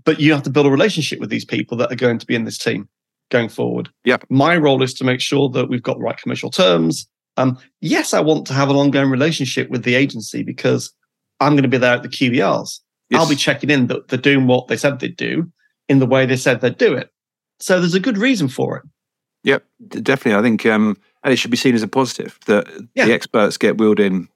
but 0.05 0.21
you 0.21 0.33
have 0.33 0.43
to 0.43 0.51
build 0.51 0.67
a 0.67 0.71
relationship 0.71 1.19
with 1.21 1.31
these 1.31 1.45
people 1.45 1.77
that 1.79 1.91
are 1.91 1.97
going 1.97 2.19
to 2.19 2.27
be 2.27 2.35
in 2.35 2.45
this 2.45 2.59
team 2.59 2.89
going 3.31 3.49
forward. 3.49 3.89
Yeah. 4.05 4.19
My 4.29 4.57
role 4.57 4.83
is 4.83 4.93
to 4.95 5.05
make 5.05 5.21
sure 5.21 5.49
that 5.51 5.69
we've 5.69 5.83
got 5.83 5.97
the 5.97 6.03
right 6.05 6.17
commercial 6.19 6.51
terms. 6.51 7.07
Um, 7.41 7.59
yes, 7.81 8.13
I 8.15 8.21
want 8.21 8.47
to 8.49 8.53
have 8.53 8.71
an 8.71 8.77
ongoing 8.77 9.11
relationship 9.11 9.71
with 9.71 9.85
the 9.85 9.95
agency 9.95 10.43
because 10.43 10.93
I'm 11.41 11.53
going 11.53 11.63
to 11.63 11.69
be 11.69 11.79
there 11.79 11.95
at 11.95 12.03
the 12.03 12.09
QBRs. 12.09 12.81
I'll 13.13 13.29
be 13.29 13.35
checking 13.35 13.71
in 13.71 13.89
that 13.89 14.09
they're 14.09 14.19
doing 14.19 14.47
what 14.47 14.69
they 14.69 14.77
said 14.77 15.01
they'd 15.01 15.17
do 15.17 15.51
in 15.89 15.99
the 15.99 16.07
way 16.07 16.27
they 16.27 16.37
said 16.37 16.61
they'd 16.61 16.79
do 16.79 16.95
it. 16.95 17.11
So 17.59 17.81
there's 17.81 17.95
a 17.95 18.01
good 18.01 18.19
reason 18.19 18.47
for 18.49 18.77
it. 18.77 18.85
Yep, 19.43 19.65
definitely. 20.03 20.39
I 20.39 20.43
think, 20.43 20.65
um, 20.67 20.97
and 21.25 21.33
it 21.33 21.37
should 21.37 21.51
be 21.51 21.57
seen 21.57 21.75
as 21.75 21.83
a 21.83 21.89
positive 21.89 22.39
that 22.47 22.69
Yeah. 22.95 23.07
the 23.07 23.13
experts 23.13 23.57
get 23.57 23.79
wheeled 23.79 23.99
in 23.99 24.29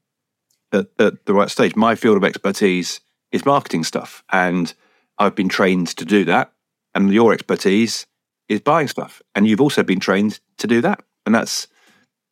at, 0.72 0.86
at 0.98 1.24
the 1.26 1.34
right 1.34 1.50
stage. 1.50 1.76
My 1.76 1.94
field 1.94 2.16
of 2.16 2.24
expertise 2.24 3.00
is 3.30 3.44
marketing 3.44 3.84
stuff, 3.84 4.24
and 4.32 4.74
I've 5.18 5.34
been 5.36 5.48
trained 5.48 5.88
to 5.88 6.04
do 6.04 6.24
that. 6.24 6.52
And 6.96 7.12
your 7.12 7.32
expertise 7.32 8.06
is 8.48 8.60
buying 8.60 8.88
stuff, 8.88 9.22
and 9.34 9.46
you've 9.46 9.60
also 9.60 9.82
been 9.82 10.00
trained 10.00 10.40
to 10.58 10.66
do 10.66 10.80
that. 10.80 11.00
And 11.26 11.34
that's 11.34 11.68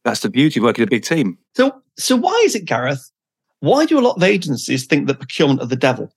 that's 0.05 0.21
the 0.21 0.31
beauty 0.31 0.61
of 0.61 0.65
working 0.65 0.83
in 0.83 0.89
a 0.89 0.91
big 0.91 1.05
team. 1.05 1.39
So, 1.57 1.83
so 1.99 2.17
why 2.17 2.43
is 2.45 2.55
it, 2.55 2.65
Gareth? 2.65 3.11
Why 3.61 3.87
do 3.87 3.99
a 3.99 4.01
lot 4.03 4.17
of 4.17 4.23
agencies 4.23 4.87
think 4.87 5.07
that 5.07 5.19
procurement 5.19 5.61
are 5.61 5.67
the 5.67 5.77
devil? 5.77 6.13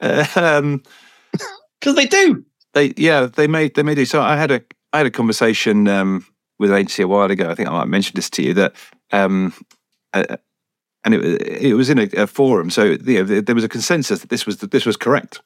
Uh, 0.00 0.26
um, 0.36 0.82
Because 1.80 1.96
they 1.96 2.06
do. 2.06 2.44
they 2.74 2.92
yeah 2.96 3.26
they 3.26 3.48
made 3.48 3.74
they 3.74 3.82
made 3.82 3.98
it 3.98 4.06
so 4.06 4.20
i 4.22 4.36
had 4.36 4.52
a 4.52 4.62
i 4.92 4.98
had 4.98 5.06
a 5.06 5.10
conversation 5.10 5.88
um 5.88 6.24
with 6.60 6.70
an 6.70 6.76
agency 6.76 7.02
a 7.02 7.08
while 7.08 7.28
ago 7.28 7.50
i 7.50 7.56
think 7.56 7.68
i 7.68 7.72
might 7.72 7.80
have 7.80 7.88
mentioned 7.88 8.14
this 8.16 8.30
to 8.30 8.40
you 8.40 8.54
that 8.54 8.72
um 9.10 9.52
uh, 10.14 10.36
and 11.04 11.14
it 11.14 11.42
it 11.42 11.74
was 11.74 11.90
in 11.90 11.98
a, 11.98 12.08
a 12.16 12.26
forum, 12.26 12.70
so 12.70 12.84
you 12.84 13.24
know, 13.24 13.40
there 13.40 13.54
was 13.54 13.64
a 13.64 13.68
consensus 13.68 14.20
that 14.20 14.30
this 14.30 14.46
was 14.46 14.58
this 14.58 14.86
was 14.86 14.96
correct, 14.96 15.40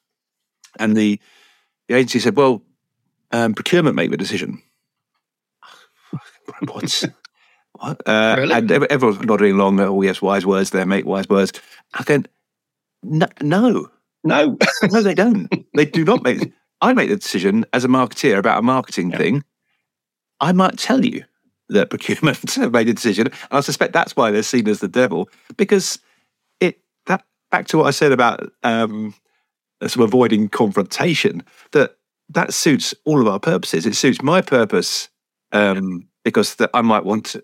and 0.78 0.96
the 0.96 1.18
the 1.88 1.94
agency 1.94 2.18
said, 2.18 2.36
"Well, 2.36 2.62
um, 3.32 3.54
procurement 3.54 3.96
make 3.96 4.10
the 4.10 4.16
decision." 4.16 4.62
what? 6.68 7.04
What? 7.78 8.00
Uh, 8.08 8.36
Really? 8.38 8.54
And 8.54 8.70
everyone's 8.70 9.20
nodding 9.24 9.52
along. 9.52 9.80
Oh 9.80 10.02
yes, 10.02 10.22
wise 10.22 10.46
words 10.46 10.70
there, 10.70 10.86
mate. 10.86 11.06
Wise 11.06 11.28
words. 11.28 11.52
I 11.94 12.02
go, 12.04 12.22
no, 13.02 13.26
no, 13.42 13.88
No. 14.24 14.56
no, 14.90 15.02
they 15.02 15.14
don't. 15.14 15.48
they 15.74 15.84
do 15.84 16.04
not 16.04 16.22
make. 16.22 16.52
I 16.80 16.92
make 16.92 17.08
the 17.08 17.16
decision 17.16 17.64
as 17.72 17.84
a 17.84 17.88
marketeer 17.88 18.38
about 18.38 18.58
a 18.58 18.62
marketing 18.62 19.10
Yeah. 19.10 19.18
thing. 19.18 19.44
I 20.40 20.52
might 20.52 20.78
tell 20.78 21.04
you 21.04 21.24
that 21.70 21.90
procurement 21.90 22.54
have 22.54 22.72
made 22.78 22.88
a 22.88 22.94
decision, 22.94 23.26
and 23.28 23.34
I 23.50 23.60
suspect 23.60 23.92
that's 23.92 24.14
why 24.16 24.30
they're 24.30 24.42
seen 24.42 24.68
as 24.68 24.80
the 24.80 24.88
devil 24.88 25.28
because 25.56 25.98
it 26.60 26.80
that 27.06 27.24
back 27.50 27.66
to 27.68 27.78
what 27.78 27.86
I 27.86 27.90
said 27.90 28.12
about 28.12 28.50
um, 28.62 29.14
sort 29.82 29.96
of 29.96 30.00
avoiding 30.02 30.48
confrontation. 30.48 31.42
That 31.72 31.96
that 32.30 32.52
suits 32.54 32.94
all 33.04 33.20
of 33.20 33.28
our 33.28 33.38
purposes. 33.40 33.86
It 33.86 33.94
suits 33.96 34.20
my 34.22 34.40
purpose 34.40 35.08
um, 35.52 36.08
because 36.24 36.56
that 36.56 36.70
I 36.74 36.82
might 36.82 37.04
want 37.04 37.36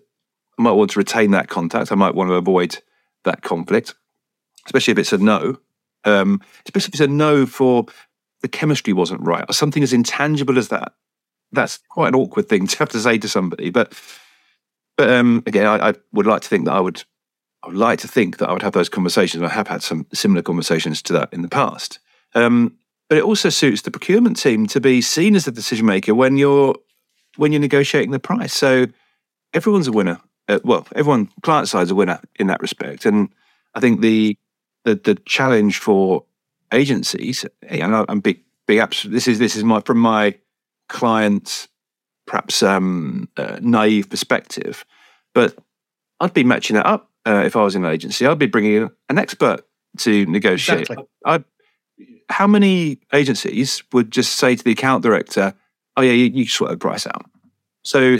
might 0.63 0.71
want 0.71 0.91
to 0.91 0.99
retain 0.99 1.31
that 1.31 1.49
contact. 1.49 1.91
I 1.91 1.95
might 1.95 2.15
want 2.15 2.29
to 2.29 2.35
avoid 2.35 2.79
that 3.23 3.41
conflict, 3.41 3.93
especially 4.65 4.93
if 4.93 4.97
it's 4.97 5.13
a 5.13 5.17
no. 5.17 5.57
Um, 6.05 6.41
especially 6.65 6.89
if 6.89 6.95
it's 6.95 7.01
a 7.01 7.07
no 7.07 7.45
for 7.45 7.85
the 8.41 8.47
chemistry 8.49 8.91
wasn't 8.91 9.21
right 9.21 9.45
or 9.47 9.53
something 9.53 9.83
as 9.83 9.93
intangible 9.93 10.57
as 10.57 10.67
that. 10.67 10.93
That's 11.51 11.77
quite 11.89 12.09
an 12.09 12.15
awkward 12.15 12.49
thing 12.49 12.67
to 12.67 12.79
have 12.79 12.89
to 12.89 12.99
say 12.99 13.17
to 13.17 13.29
somebody. 13.29 13.69
But 13.69 13.93
but 14.97 15.09
um, 15.09 15.43
again, 15.47 15.65
I, 15.65 15.89
I 15.89 15.93
would 16.11 16.27
like 16.27 16.41
to 16.41 16.49
think 16.49 16.65
that 16.65 16.73
I 16.73 16.79
would 16.79 17.03
I 17.63 17.67
would 17.67 17.77
like 17.77 17.99
to 17.99 18.07
think 18.07 18.37
that 18.37 18.49
I 18.49 18.53
would 18.53 18.61
have 18.61 18.73
those 18.73 18.89
conversations. 18.89 19.41
I 19.41 19.49
have 19.49 19.67
had 19.67 19.81
some 19.81 20.05
similar 20.13 20.41
conversations 20.41 21.01
to 21.03 21.13
that 21.13 21.31
in 21.31 21.41
the 21.41 21.47
past. 21.47 21.99
Um, 22.35 22.77
but 23.09 23.17
it 23.17 23.23
also 23.23 23.49
suits 23.49 23.81
the 23.81 23.91
procurement 23.91 24.37
team 24.37 24.67
to 24.67 24.81
be 24.81 25.01
seen 25.01 25.35
as 25.35 25.45
the 25.45 25.51
decision 25.51 25.85
maker 25.85 26.13
when 26.15 26.37
you're 26.37 26.75
when 27.37 27.51
you're 27.51 27.61
negotiating 27.61 28.11
the 28.11 28.19
price. 28.19 28.53
So 28.53 28.87
everyone's 29.53 29.87
a 29.87 29.91
winner. 29.91 30.19
Uh, 30.47 30.59
well, 30.63 30.85
everyone 30.95 31.29
client 31.41 31.69
side's 31.69 31.91
a 31.91 31.95
winner 31.95 32.19
in 32.35 32.47
that 32.47 32.61
respect. 32.61 33.05
And 33.05 33.29
I 33.75 33.79
think 33.79 34.01
the 34.01 34.37
the, 34.83 34.95
the 34.95 35.15
challenge 35.25 35.79
for 35.79 36.25
agencies, 36.71 37.45
and 37.61 37.95
I'm 37.95 38.19
big 38.19 38.41
big 38.67 38.79
abs- 38.79 39.03
This 39.03 39.27
is 39.27 39.39
this 39.39 39.55
is 39.55 39.63
my 39.63 39.81
from 39.81 39.99
my 39.99 40.35
client's 40.89 41.67
perhaps 42.25 42.63
um, 42.63 43.29
uh, 43.37 43.59
naive 43.61 44.09
perspective, 44.09 44.85
but 45.33 45.57
I'd 46.19 46.33
be 46.33 46.43
matching 46.43 46.75
that 46.75 46.85
up 46.85 47.09
uh, 47.25 47.43
if 47.45 47.55
I 47.55 47.63
was 47.63 47.75
in 47.75 47.85
an 47.85 47.91
agency. 47.91 48.25
I'd 48.25 48.39
be 48.39 48.47
bringing 48.47 48.89
an 49.09 49.17
expert 49.17 49.65
to 49.99 50.25
negotiate. 50.25 50.81
Exactly. 50.81 51.05
I, 51.25 51.43
how 52.29 52.47
many 52.47 52.99
agencies 53.13 53.83
would 53.91 54.11
just 54.11 54.37
say 54.37 54.55
to 54.55 54.63
the 54.63 54.71
account 54.71 55.03
director, 55.03 55.53
"Oh 55.97 56.01
yeah, 56.01 56.13
you, 56.13 56.25
you 56.25 56.47
sort 56.47 56.71
the 56.71 56.77
price 56.77 57.05
out"? 57.05 57.25
So, 57.83 58.17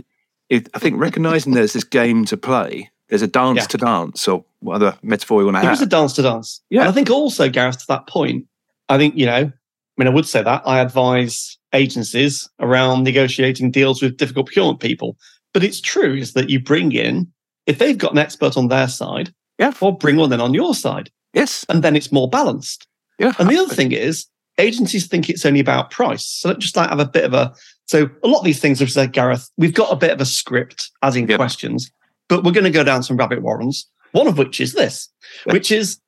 if, 0.53 0.67
I 0.73 0.79
think 0.79 0.99
recognizing 0.99 1.53
there's 1.53 1.73
this 1.73 1.83
game 1.83 2.25
to 2.25 2.37
play, 2.37 2.91
there's 3.09 3.21
a 3.21 3.27
dance 3.27 3.57
Yeah. 3.61 3.65
to 3.67 3.77
dance, 3.77 4.27
or 4.27 4.45
what 4.59 4.75
other 4.75 4.97
metaphor 5.01 5.41
you 5.41 5.45
want 5.45 5.57
to 5.57 5.61
There 5.61 5.69
have. 5.69 5.79
is 5.79 5.81
a 5.81 5.85
dance 5.87 6.13
to 6.13 6.21
dance. 6.21 6.61
Yeah. 6.69 6.81
And 6.81 6.89
I 6.89 6.91
think 6.91 7.09
also, 7.09 7.49
Gareth, 7.49 7.79
to 7.79 7.85
that 7.89 8.07
point, 8.07 8.45
I 8.89 8.97
think, 8.97 9.15
you 9.17 9.25
know, 9.25 9.51
I 9.51 9.95
mean, 9.97 10.07
I 10.07 10.11
would 10.11 10.27
say 10.27 10.41
that 10.43 10.61
I 10.65 10.79
advise 10.79 11.57
agencies 11.73 12.49
around 12.59 13.03
negotiating 13.03 13.71
deals 13.71 14.01
with 14.01 14.17
difficult 14.17 14.47
procurement 14.47 14.79
people. 14.79 15.17
But 15.53 15.63
it's 15.63 15.81
true 15.81 16.15
is 16.15 16.33
that 16.33 16.49
you 16.49 16.59
bring 16.59 16.91
in, 16.91 17.31
if 17.67 17.77
they've 17.79 17.97
got 17.97 18.11
an 18.13 18.17
expert 18.17 18.57
on 18.57 18.67
their 18.69 18.87
side, 18.87 19.33
Yeah. 19.59 19.73
or 19.81 19.95
bring 19.97 20.17
one 20.17 20.33
in 20.33 20.41
on 20.41 20.53
your 20.53 20.73
side, 20.75 21.09
yes, 21.33 21.65
and 21.69 21.83
then 21.83 21.95
it's 21.95 22.11
more 22.11 22.29
balanced. 22.29 22.87
yeah, 23.19 23.33
And 23.39 23.49
the 23.49 23.57
other 23.57 23.73
thing 23.73 23.91
is, 23.91 24.25
agencies 24.57 25.07
think 25.07 25.29
it's 25.29 25.45
only 25.45 25.59
about 25.59 25.91
price. 25.91 26.25
So 26.25 26.49
let's 26.49 26.59
just 26.61 26.75
like 26.75 26.89
have 26.89 26.99
a 26.99 27.05
bit 27.05 27.25
of 27.25 27.33
a. 27.33 27.53
So 27.87 28.09
a 28.23 28.27
lot 28.27 28.39
of 28.39 28.45
these 28.45 28.59
things, 28.59 28.81
as 28.81 28.93
said 28.93 29.11
Gareth, 29.13 29.49
we've 29.57 29.73
got 29.73 29.91
a 29.91 29.95
bit 29.95 30.11
of 30.11 30.21
a 30.21 30.25
script, 30.25 30.89
as 31.01 31.15
in 31.15 31.27
Yep. 31.27 31.37
questions, 31.37 31.91
but 32.29 32.43
we're 32.43 32.51
going 32.51 32.63
to 32.63 32.69
go 32.69 32.83
down 32.83 33.03
some 33.03 33.17
rabbit 33.17 33.41
warrens. 33.41 33.87
One 34.13 34.27
of 34.27 34.37
which 34.37 34.61
is 34.61 34.73
this, 34.73 35.09
which 35.45 35.71
is 35.71 35.99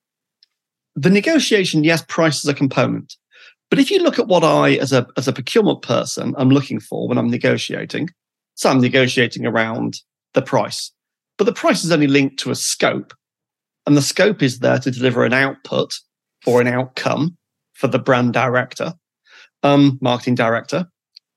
the 0.95 1.09
negotiation. 1.09 1.83
Yes, 1.83 2.03
price 2.07 2.43
is 2.43 2.49
a 2.49 2.53
component, 2.53 3.15
but 3.69 3.79
if 3.79 3.89
you 3.89 3.99
look 3.99 4.19
at 4.19 4.27
what 4.27 4.43
I, 4.43 4.73
as 4.75 4.93
a 4.93 5.07
as 5.17 5.27
a 5.27 5.33
procurement 5.33 5.81
person, 5.81 6.35
I'm 6.37 6.49
looking 6.49 6.79
for 6.79 7.07
when 7.07 7.17
I'm 7.17 7.29
negotiating, 7.31 8.09
so 8.53 8.69
I'm 8.69 8.79
negotiating 8.79 9.45
around 9.45 10.01
the 10.33 10.41
price, 10.43 10.91
but 11.37 11.45
the 11.45 11.53
price 11.53 11.83
is 11.83 11.91
only 11.91 12.07
linked 12.07 12.37
to 12.41 12.51
a 12.51 12.55
scope, 12.55 13.13
and 13.87 13.97
the 13.97 14.01
scope 14.03 14.43
is 14.43 14.59
there 14.59 14.79
to 14.79 14.91
deliver 14.91 15.25
an 15.25 15.33
output 15.33 15.95
or 16.45 16.61
an 16.61 16.67
outcome 16.67 17.35
for 17.73 17.87
the 17.87 17.99
brand 17.99 18.33
director, 18.33 18.93
um, 19.63 19.97
marketing 19.99 20.35
director. 20.35 20.85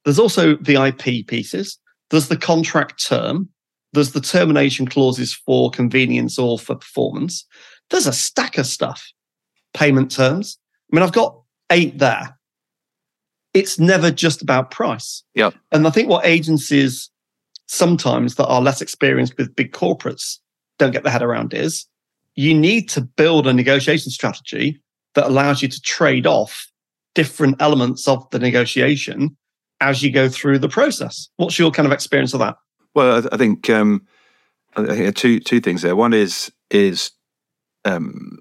There's 0.09 0.19
also 0.19 0.57
the 0.57 0.83
IP 0.83 1.27
pieces. 1.27 1.79
There's 2.09 2.29
the 2.29 2.37
contract 2.39 3.07
term. 3.07 3.51
There's 3.93 4.13
the 4.13 4.23
termination 4.23 4.87
clauses 4.87 5.35
for 5.35 5.71
convenience 5.71 6.39
or 6.39 6.59
for 6.59 6.77
performance. 6.77 7.45
There's 7.91 8.07
a 8.07 8.13
stack 8.15 8.57
of 8.57 8.65
stuff. 8.65 9.07
Payment 9.75 10.11
terms. 10.11 10.57
I 10.91 10.97
mean, 10.97 11.03
I've 11.03 11.13
got 11.13 11.39
eight 11.69 11.99
there. 11.99 12.39
It's 13.53 13.79
never 13.79 14.11
just 14.11 14.41
about 14.41 14.71
price. 14.71 15.23
Yep. 15.35 15.55
And 15.73 15.87
I 15.87 15.91
think 15.91 16.09
what 16.09 16.25
agencies 16.25 17.11
sometimes 17.67 18.37
that 18.37 18.47
are 18.47 18.63
less 18.63 18.81
experienced 18.81 19.37
with 19.37 19.55
big 19.55 19.73
corporates 19.73 20.39
don't 20.79 20.93
get 20.93 21.03
their 21.03 21.13
head 21.13 21.23
around 21.23 21.53
is 21.53 21.85
you 22.35 22.55
need 22.55 22.89
to 22.89 23.03
build 23.03 23.47
a 23.47 23.53
negotiation 23.53 24.11
strategy 24.11 24.81
that 25.17 25.27
allows 25.27 25.61
you 25.61 25.69
to 25.69 25.81
trade 25.83 26.27
off 26.27 26.67
different 27.15 27.61
elements 27.61 28.09
of 28.09 28.27
the 28.31 28.39
negotiation 28.39 29.37
as 29.81 30.03
you 30.03 30.11
go 30.11 30.29
through 30.29 30.59
the 30.59 30.69
process. 30.69 31.29
What's 31.37 31.59
your 31.59 31.71
kind 31.71 31.87
of 31.87 31.93
experience 31.93 32.35
of 32.35 32.41
that? 32.41 32.57
Well, 32.95 33.27
I, 33.31 33.37
think 33.37 33.71
um, 33.71 34.07
two 35.15 35.41
two 35.41 35.61
things 35.61 35.83
there. 35.83 35.97
One 35.97 36.15
is 36.15 36.53
is 36.71 37.13
um, 37.85 38.39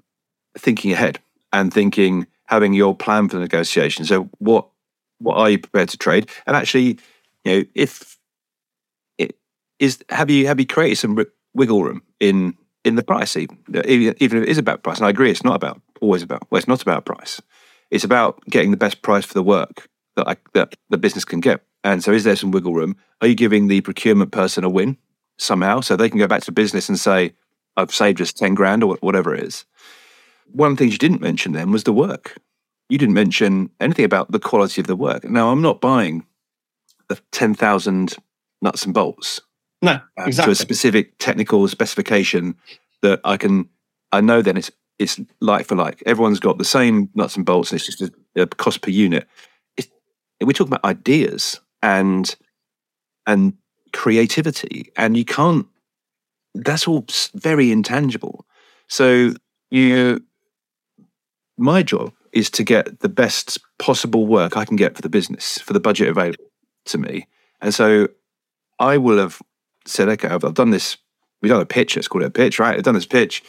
thinking 0.56 0.92
ahead 0.92 1.20
and 1.52 1.72
thinking 1.72 2.26
having 2.46 2.72
your 2.72 2.96
plan 2.96 3.28
for 3.28 3.36
the 3.36 3.42
negotiation. 3.42 4.04
So 4.04 4.28
what 4.38 4.68
what 5.18 5.36
are 5.36 5.50
you 5.50 5.58
prepared 5.58 5.90
to 5.90 5.98
trade? 5.98 6.30
And 6.46 6.56
actually, 6.56 6.98
you 7.44 7.58
know, 7.58 7.64
if 7.74 8.18
it 9.18 9.36
is 9.78 10.02
have 10.10 10.30
you 10.30 10.46
have 10.46 10.58
you 10.58 10.66
created 10.66 10.96
some 10.96 11.18
wiggle 11.54 11.82
room 11.82 12.02
in 12.20 12.54
in 12.84 12.94
the 12.96 13.02
price 13.02 13.36
even 13.36 13.58
even 13.84 14.14
even 14.18 14.38
if 14.38 14.44
it 14.44 14.48
is 14.48 14.58
about 14.58 14.82
price. 14.82 14.98
And 14.98 15.06
I 15.06 15.10
agree, 15.10 15.30
it's 15.30 15.44
not 15.44 15.56
about 15.56 15.80
always 16.00 16.22
about 16.22 16.42
well, 16.50 16.58
it's 16.58 16.68
not 16.68 16.82
about 16.82 17.04
price. 17.04 17.40
It's 17.90 18.04
about 18.04 18.42
getting 18.50 18.70
the 18.70 18.76
best 18.76 19.02
price 19.02 19.24
for 19.24 19.34
the 19.34 19.42
work 19.42 19.88
that 20.18 20.28
I, 20.28 20.36
that 20.54 20.74
the 20.90 20.98
business 20.98 21.24
can 21.24 21.40
get. 21.40 21.62
And 21.84 22.02
so, 22.02 22.12
is 22.12 22.24
there 22.24 22.36
some 22.36 22.50
wiggle 22.50 22.74
room? 22.74 22.96
Are 23.20 23.28
you 23.28 23.34
giving 23.34 23.68
the 23.68 23.80
procurement 23.80 24.32
person 24.32 24.64
a 24.64 24.68
win 24.68 24.98
somehow, 25.38 25.80
so 25.80 25.96
they 25.96 26.08
can 26.10 26.18
go 26.18 26.26
back 26.26 26.40
to 26.40 26.46
the 26.46 26.52
business 26.52 26.88
and 26.88 26.98
say, 26.98 27.32
"I've 27.76 27.94
saved 27.94 28.20
us 28.20 28.32
ten 28.32 28.54
grand" 28.54 28.82
or 28.82 28.96
whatever 29.00 29.34
it 29.34 29.44
is? 29.44 29.64
One 30.50 30.72
of 30.72 30.76
the 30.76 30.84
things 30.84 30.94
you 30.94 30.98
didn't 30.98 31.20
mention 31.20 31.52
then 31.52 31.70
was 31.70 31.84
the 31.84 31.92
work. 31.92 32.36
You 32.88 32.98
didn't 32.98 33.14
mention 33.14 33.70
anything 33.80 34.04
about 34.04 34.32
the 34.32 34.40
quality 34.40 34.80
of 34.80 34.86
the 34.86 34.96
work. 34.96 35.24
Now, 35.24 35.50
I'm 35.50 35.62
not 35.62 35.80
buying 35.80 36.26
the 37.08 37.18
ten 37.30 37.54
thousand 37.54 38.16
nuts 38.60 38.84
and 38.84 38.92
bolts 38.92 39.40
No, 39.80 40.00
uh, 40.16 40.30
to 40.30 40.50
a 40.50 40.54
specific 40.54 41.16
technical 41.18 41.66
specification 41.68 42.56
that 43.02 43.20
I 43.24 43.36
can. 43.36 43.68
I 44.10 44.20
know 44.20 44.42
then 44.42 44.56
it's 44.56 44.70
it's 44.98 45.20
like 45.40 45.66
for 45.66 45.76
like. 45.76 46.02
Everyone's 46.06 46.40
got 46.40 46.58
the 46.58 46.64
same 46.64 47.08
nuts 47.14 47.36
and 47.36 47.46
bolts, 47.46 47.70
and 47.70 47.80
it's 47.80 47.86
just 47.86 48.02
a, 48.02 48.42
a 48.42 48.46
cost 48.46 48.80
per 48.80 48.90
unit. 48.90 49.28
We're 50.40 50.52
talking 50.52 50.72
about 50.72 50.84
ideas 50.84 51.60
and 51.82 52.34
and 53.26 53.54
creativity, 53.92 54.92
and 54.96 55.16
you 55.16 55.24
can't. 55.24 55.66
That's 56.54 56.88
all 56.88 57.04
very 57.34 57.70
intangible. 57.70 58.46
So 58.88 59.34
you, 59.70 60.24
my 61.56 61.82
job 61.82 62.12
is 62.32 62.50
to 62.50 62.64
get 62.64 63.00
the 63.00 63.08
best 63.08 63.58
possible 63.78 64.26
work 64.26 64.56
I 64.56 64.64
can 64.64 64.76
get 64.76 64.96
for 64.96 65.02
the 65.02 65.08
business 65.08 65.58
for 65.58 65.72
the 65.72 65.80
budget 65.80 66.08
available 66.08 66.50
to 66.86 66.98
me, 66.98 67.26
and 67.60 67.74
so 67.74 68.08
I 68.78 68.98
will 68.98 69.18
have 69.18 69.42
said, 69.86 70.08
okay, 70.08 70.28
I've, 70.28 70.44
I've 70.44 70.54
done 70.54 70.70
this. 70.70 70.96
We've 71.40 71.50
done 71.50 71.60
a 71.60 71.66
pitch. 71.66 71.96
Let's 71.96 72.08
call 72.08 72.22
it 72.22 72.26
a 72.26 72.30
pitch, 72.30 72.58
right? 72.58 72.76
I've 72.76 72.82
done 72.82 72.94
this 72.94 73.06
pitch, 73.06 73.42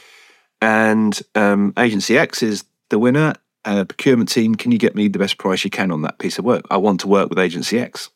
and 0.61 1.19
um, 1.35 1.73
agency 1.77 2.17
X 2.17 2.43
is 2.43 2.65
the 2.89 2.99
winner. 2.99 3.33
Uh, 3.65 3.83
procurement 3.83 4.29
team, 4.29 4.55
can 4.55 4.71
you 4.71 4.77
get 4.77 4.95
me 4.95 5.07
the 5.07 5.19
best 5.19 5.37
price 5.37 5.63
you 5.63 5.69
can 5.69 5.91
on 5.91 6.01
that 6.01 6.17
piece 6.19 6.39
of 6.39 6.45
work? 6.45 6.65
I 6.71 6.77
want 6.77 7.01
to 7.01 7.07
work 7.07 7.29
with 7.29 7.37
agency 7.39 7.79
X, 7.79 8.09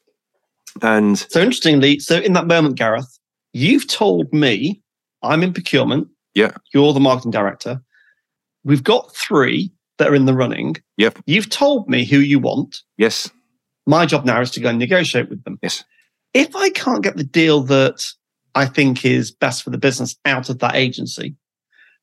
and 0.82 1.18
So 1.18 1.42
interestingly, 1.42 2.00
so 2.00 2.18
in 2.18 2.34
that 2.34 2.48
moment, 2.48 2.76
Gareth, 2.76 3.20
you've 3.52 3.88
told 3.88 4.34
me 4.34 4.82
I'm 5.22 5.44
in 5.44 5.54
procurement. 5.54 6.08
Yeah. 6.34 6.52
You're 6.74 6.94
the 6.94 7.00
marketing 7.00 7.32
director. 7.32 7.82
We've 8.64 8.84
got 8.84 9.16
three 9.16 9.72
that 9.98 10.10
are 10.10 10.16
in 10.16 10.26
the 10.26 10.34
running. 10.34 10.78
Yep. 10.98 11.20
You've 11.26 11.50
told 11.50 11.90
me 11.90 12.06
who 12.06 12.18
you 12.18 12.40
want. 12.40 12.78
yes, 12.98 13.30
My 13.86 14.06
job 14.06 14.26
now 14.26 14.42
is 14.42 14.52
to 14.52 14.60
go 14.60 14.70
and 14.70 14.80
negotiate 14.80 15.30
with 15.30 15.44
them. 15.44 15.60
Yes. 15.62 15.84
If 16.34 16.56
I 16.56 16.70
can't 16.70 17.04
get 17.04 17.18
the 17.18 17.24
deal 17.24 17.62
that 17.64 18.04
I 18.56 18.66
think 18.66 19.06
is 19.06 19.32
best 19.32 19.62
for 19.64 19.70
the 19.70 19.78
business 19.78 20.16
out 20.26 20.50
of 20.50 20.60
that 20.60 20.76
agency, 20.76 21.36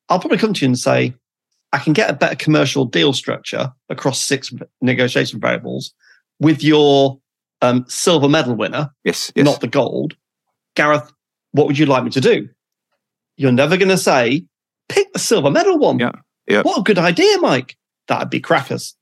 I'll 0.09 0.21
probably 0.21 0.39
come 0.39 0.53
to 0.55 0.61
you 0.61 0.69
and 0.69 0.79
say, 0.79 1.15
I 1.73 1.79
can 1.79 1.93
get 1.93 2.11
a 2.11 2.15
better 2.15 2.35
commercial 2.37 2.85
deal 2.85 3.13
structure 3.13 3.73
across 3.89 4.21
six 4.23 4.53
negotiation 4.81 5.41
variables 5.41 5.95
with 6.41 6.63
your 6.65 7.21
um, 7.63 7.85
silver 7.89 8.29
medal 8.29 8.57
winner, 8.57 8.91
Yes, 9.05 9.31
yes. 9.37 9.45
not 9.45 9.61
the 9.61 9.69
gold. 9.69 10.17
Gareth, 10.75 11.13
what 11.53 11.67
would 11.67 11.79
you 11.79 11.87
like 11.87 12.03
me 12.05 12.11
to 12.11 12.21
do? 12.21 12.49
You're 13.37 13.53
never 13.53 13.77
going 13.77 13.89
to 13.91 13.99
say, 13.99 14.45
pick 14.89 15.13
the 15.13 15.19
silver 15.19 15.51
medal 15.51 15.79
one. 15.79 15.99
Yeah, 15.99 16.13
yeah. 16.49 16.63
What 16.63 16.79
a 16.79 16.83
good 16.83 16.99
idea, 16.99 17.39
Mike. 17.39 17.77
That'd 18.09 18.31
be 18.31 18.41
crackers. 18.41 18.97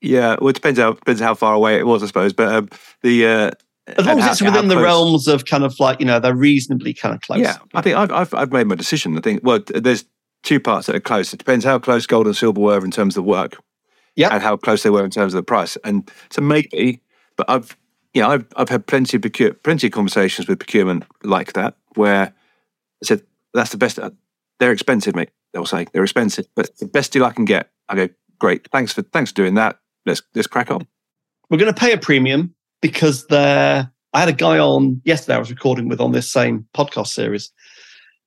yeah, 0.00 0.36
well, 0.40 0.48
it 0.48 0.54
depends 0.54 0.78
how 0.78 0.92
depends 0.92 1.20
how 1.20 1.34
far 1.34 1.54
away 1.54 1.76
it 1.78 1.86
was, 1.86 2.02
I 2.02 2.06
suppose. 2.06 2.32
But 2.32 2.54
um, 2.54 2.68
the 3.02 3.26
uh, 3.26 3.50
As 3.98 4.06
long 4.06 4.18
as 4.18 4.24
how- 4.24 4.30
it's 4.32 4.42
within 4.42 4.68
the 4.68 4.74
close- 4.76 4.84
realms 4.84 5.28
of 5.28 5.44
kind 5.44 5.64
of 5.64 5.78
like, 5.78 6.00
you 6.00 6.06
know, 6.06 6.18
they're 6.20 6.34
reasonably 6.34 6.94
kind 6.94 7.14
of 7.14 7.20
close. 7.20 7.40
Yeah, 7.40 7.58
I 7.74 7.82
think 7.82 7.96
I've, 7.96 8.10
I've 8.12 8.32
I've 8.34 8.52
made 8.52 8.66
my 8.66 8.74
decision. 8.76 9.16
I 9.18 9.20
think 9.20 9.40
well, 9.42 9.60
there's 9.66 10.04
two 10.42 10.60
parts 10.60 10.86
that 10.86 10.96
are 10.96 11.00
close. 11.00 11.32
It 11.32 11.38
depends 11.38 11.64
how 11.64 11.78
close 11.78 12.06
gold 12.06 12.26
and 12.26 12.36
silver 12.36 12.60
were 12.60 12.84
in 12.84 12.90
terms 12.90 13.16
of 13.16 13.24
the 13.24 13.28
work, 13.30 13.56
Yeah. 14.16 14.28
and 14.32 14.42
how 14.42 14.56
close 14.56 14.82
they 14.82 14.90
were 14.90 15.04
in 15.04 15.10
terms 15.10 15.34
of 15.34 15.38
the 15.38 15.42
price. 15.42 15.76
And 15.84 16.10
so 16.30 16.40
maybe, 16.42 17.00
but 17.36 17.48
I've 17.50 17.76
yeah, 18.14 18.28
I've 18.28 18.46
I've 18.56 18.68
had 18.68 18.86
plenty 18.86 19.16
of 19.16 19.22
procure, 19.22 19.52
plenty 19.52 19.86
of 19.88 19.92
conversations 19.92 20.48
with 20.48 20.58
procurement 20.58 21.04
like 21.22 21.52
that 21.54 21.76
where 21.94 22.32
I 23.02 23.04
said 23.04 23.22
that's 23.54 23.70
the 23.70 23.76
best. 23.76 23.98
Uh, 23.98 24.10
they're 24.58 24.72
expensive, 24.72 25.14
mate. 25.14 25.30
They'll 25.52 25.66
say 25.66 25.86
they're 25.92 26.02
expensive, 26.04 26.46
but 26.54 26.66
it's 26.68 26.80
the 26.80 26.86
best 26.86 27.12
deal 27.12 27.24
I 27.24 27.32
can 27.32 27.44
get. 27.44 27.70
I 27.88 27.94
go 27.96 28.08
great. 28.38 28.68
Thanks 28.70 28.92
for 28.92 29.02
thanks 29.02 29.30
for 29.30 29.36
doing 29.36 29.54
that. 29.54 29.78
Let's 30.06 30.22
let's 30.34 30.46
crack 30.48 30.70
on. 30.70 30.86
We're 31.50 31.58
going 31.58 31.72
to 31.72 31.78
pay 31.80 31.92
a 31.92 31.98
premium 31.98 32.54
because 32.80 33.26
they're. 33.26 33.90
I 34.14 34.20
had 34.20 34.28
a 34.30 34.32
guy 34.32 34.58
on 34.58 35.00
yesterday 35.04 35.36
I 35.36 35.38
was 35.38 35.50
recording 35.50 35.88
with 35.88 36.00
on 36.00 36.12
this 36.12 36.30
same 36.32 36.66
podcast 36.74 37.08
series. 37.08 37.52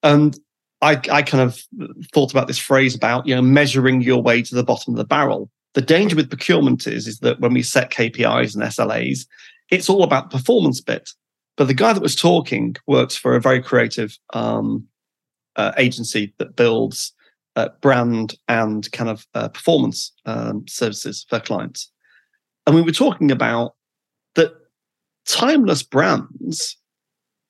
And 0.03 0.37
I, 0.81 0.99
I 1.11 1.21
kind 1.21 1.43
of 1.43 1.63
thought 2.11 2.31
about 2.31 2.47
this 2.47 2.57
phrase 2.57 2.95
about, 2.95 3.27
you 3.27 3.35
know, 3.35 3.41
measuring 3.41 4.01
your 4.01 4.21
way 4.21 4.41
to 4.41 4.55
the 4.55 4.63
bottom 4.63 4.93
of 4.93 4.97
the 4.97 5.05
barrel. 5.05 5.49
The 5.73 5.81
danger 5.81 6.15
with 6.15 6.29
procurement 6.29 6.87
is, 6.87 7.07
is 7.07 7.19
that 7.19 7.39
when 7.39 7.53
we 7.53 7.63
set 7.63 7.91
KPIs 7.91 8.55
and 8.55 8.63
SLAs, 8.63 9.27
it's 9.69 9.89
all 9.89 10.03
about 10.03 10.29
the 10.29 10.37
performance 10.37 10.81
bit. 10.81 11.09
But 11.55 11.67
the 11.67 11.73
guy 11.73 11.93
that 11.93 12.01
was 12.01 12.15
talking 12.15 12.75
works 12.87 13.15
for 13.15 13.35
a 13.35 13.41
very 13.41 13.61
creative 13.61 14.17
um, 14.33 14.87
uh, 15.55 15.73
agency 15.77 16.33
that 16.39 16.55
builds 16.55 17.13
uh, 17.55 17.69
brand 17.81 18.35
and 18.47 18.91
kind 18.91 19.09
of 19.09 19.27
uh, 19.35 19.49
performance 19.49 20.11
um, 20.25 20.67
services 20.67 21.25
for 21.29 21.39
clients. 21.39 21.91
And 22.65 22.75
we 22.75 22.81
were 22.81 22.91
talking 22.91 23.31
about 23.31 23.75
that 24.35 24.53
timeless 25.27 25.83
brands, 25.83 26.77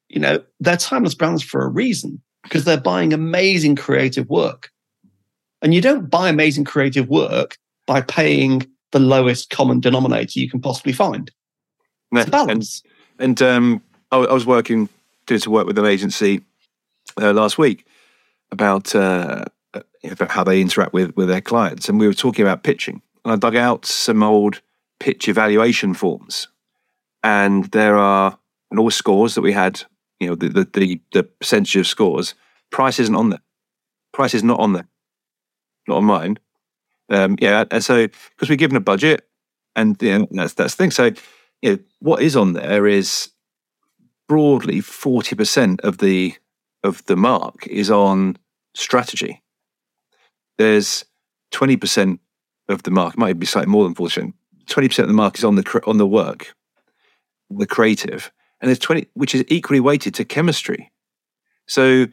you 0.10 0.20
know, 0.20 0.44
they're 0.60 0.78
timeless 0.78 1.16
brands 1.16 1.44
for 1.44 1.64
a 1.64 1.70
reason 1.70 2.22
because 2.44 2.64
they're 2.64 2.80
buying 2.80 3.14
amazing 3.14 3.76
creative 3.76 4.30
work. 4.30 4.72
And 5.62 5.74
you 5.74 5.82
don't 5.82 6.10
buy 6.10 6.30
amazing 6.30 6.64
creative 6.64 7.08
work 7.08 7.58
by 7.86 8.02
paying 8.02 8.68
the 8.92 9.00
lowest 9.00 9.50
common 9.50 9.80
denominator 9.80 10.40
you 10.40 10.50
can 10.50 10.60
possibly 10.60 10.94
find. 10.94 11.30
It's 12.12 12.20
a 12.20 12.24
And- 12.24 12.32
balance. 12.32 12.84
And 13.20 13.42
um, 13.42 13.84
I, 14.12 14.18
I 14.18 14.34
was 14.34 14.46
working, 14.46 14.90
doing 15.28 15.40
some 15.40 15.54
work 15.54 15.68
with 15.68 15.78
an 15.78 15.86
agency 15.86 16.42
uh, 17.22 17.34
last 17.34 17.58
week 17.58 17.86
about, 18.52 18.96
uh, 18.96 19.46
uh, 19.74 19.82
about 20.04 20.32
how 20.32 20.44
they 20.44 20.60
interact 20.60 20.94
with, 20.94 21.16
with 21.16 21.28
their 21.28 21.42
clients. 21.42 21.88
And 21.88 22.00
we 22.00 22.08
were 22.08 22.14
talking 22.14 22.44
about 22.44 22.64
pitching. 22.64 23.02
And 23.24 23.34
I 23.34 23.36
dug 23.36 23.56
out 23.56 23.86
some 23.86 24.24
old 24.24 24.62
pitch 25.00 25.28
evaluation 25.30 25.94
forms. 25.94 26.48
And 27.24 27.66
there 27.66 27.98
are 27.98 28.38
and 28.72 28.80
all 28.80 28.90
scores 28.90 29.36
that 29.36 29.42
we 29.42 29.52
had, 29.52 29.84
you 30.22 30.28
know, 30.28 30.36
the, 30.36 30.50
the, 30.50 30.68
the, 30.72 31.02
the 31.14 31.24
percentage 31.24 31.76
of 31.76 31.88
scores. 31.88 32.36
Price 32.70 33.00
isn't 33.00 33.16
on 33.16 33.32
there. 33.32 33.42
Price 34.14 34.36
is 34.36 34.44
not 34.44 34.60
on 34.60 34.74
there. 34.74 34.88
Not 35.88 35.98
on 35.98 36.06
mine. 36.06 36.40
Um, 37.10 37.38
yeah. 37.42 37.66
And 37.72 37.84
so, 37.84 38.08
because 38.08 38.48
we're 38.50 38.56
given 38.56 38.78
a 38.78 38.82
budget, 38.82 39.28
and 39.76 40.00
you 40.00 40.20
know, 40.20 40.28
that's, 40.30 40.54
that's 40.54 40.76
the 40.76 40.84
thing. 40.84 40.92
So, 40.92 41.12
you 41.64 41.72
know, 41.72 41.80
what 42.00 42.22
is 42.22 42.36
on 42.36 42.54
there 42.54 42.86
is 42.86 43.32
broadly 44.28 44.80
40% 44.80 45.82
of 45.82 45.98
the 45.98 46.36
of 46.84 47.04
the 47.06 47.16
mark 47.16 47.68
is 47.68 47.90
on 47.92 48.38
strategy. 48.76 49.42
There's 50.58 51.06
20% 51.52 52.20
of 52.70 52.84
the 52.84 52.92
mark, 52.92 53.18
might 53.18 53.38
be 53.38 53.46
slightly 53.46 53.72
more 53.72 53.84
than 53.84 53.94
40%. 53.94 54.34
20% 54.68 55.00
of 55.00 55.08
the 55.08 55.14
mark 55.14 55.38
is 55.38 55.44
on 55.44 55.56
the 55.56 55.82
on 55.86 55.98
the 55.98 56.08
work, 56.08 56.56
the 57.50 57.68
creative, 57.68 58.32
and 58.62 58.70
there's 58.70 58.80
20 58.80 59.08
which 59.14 59.36
is 59.36 59.44
equally 59.48 59.80
weighted 59.80 60.14
to 60.16 60.26
chemistry. 60.26 60.92
So 61.68 62.08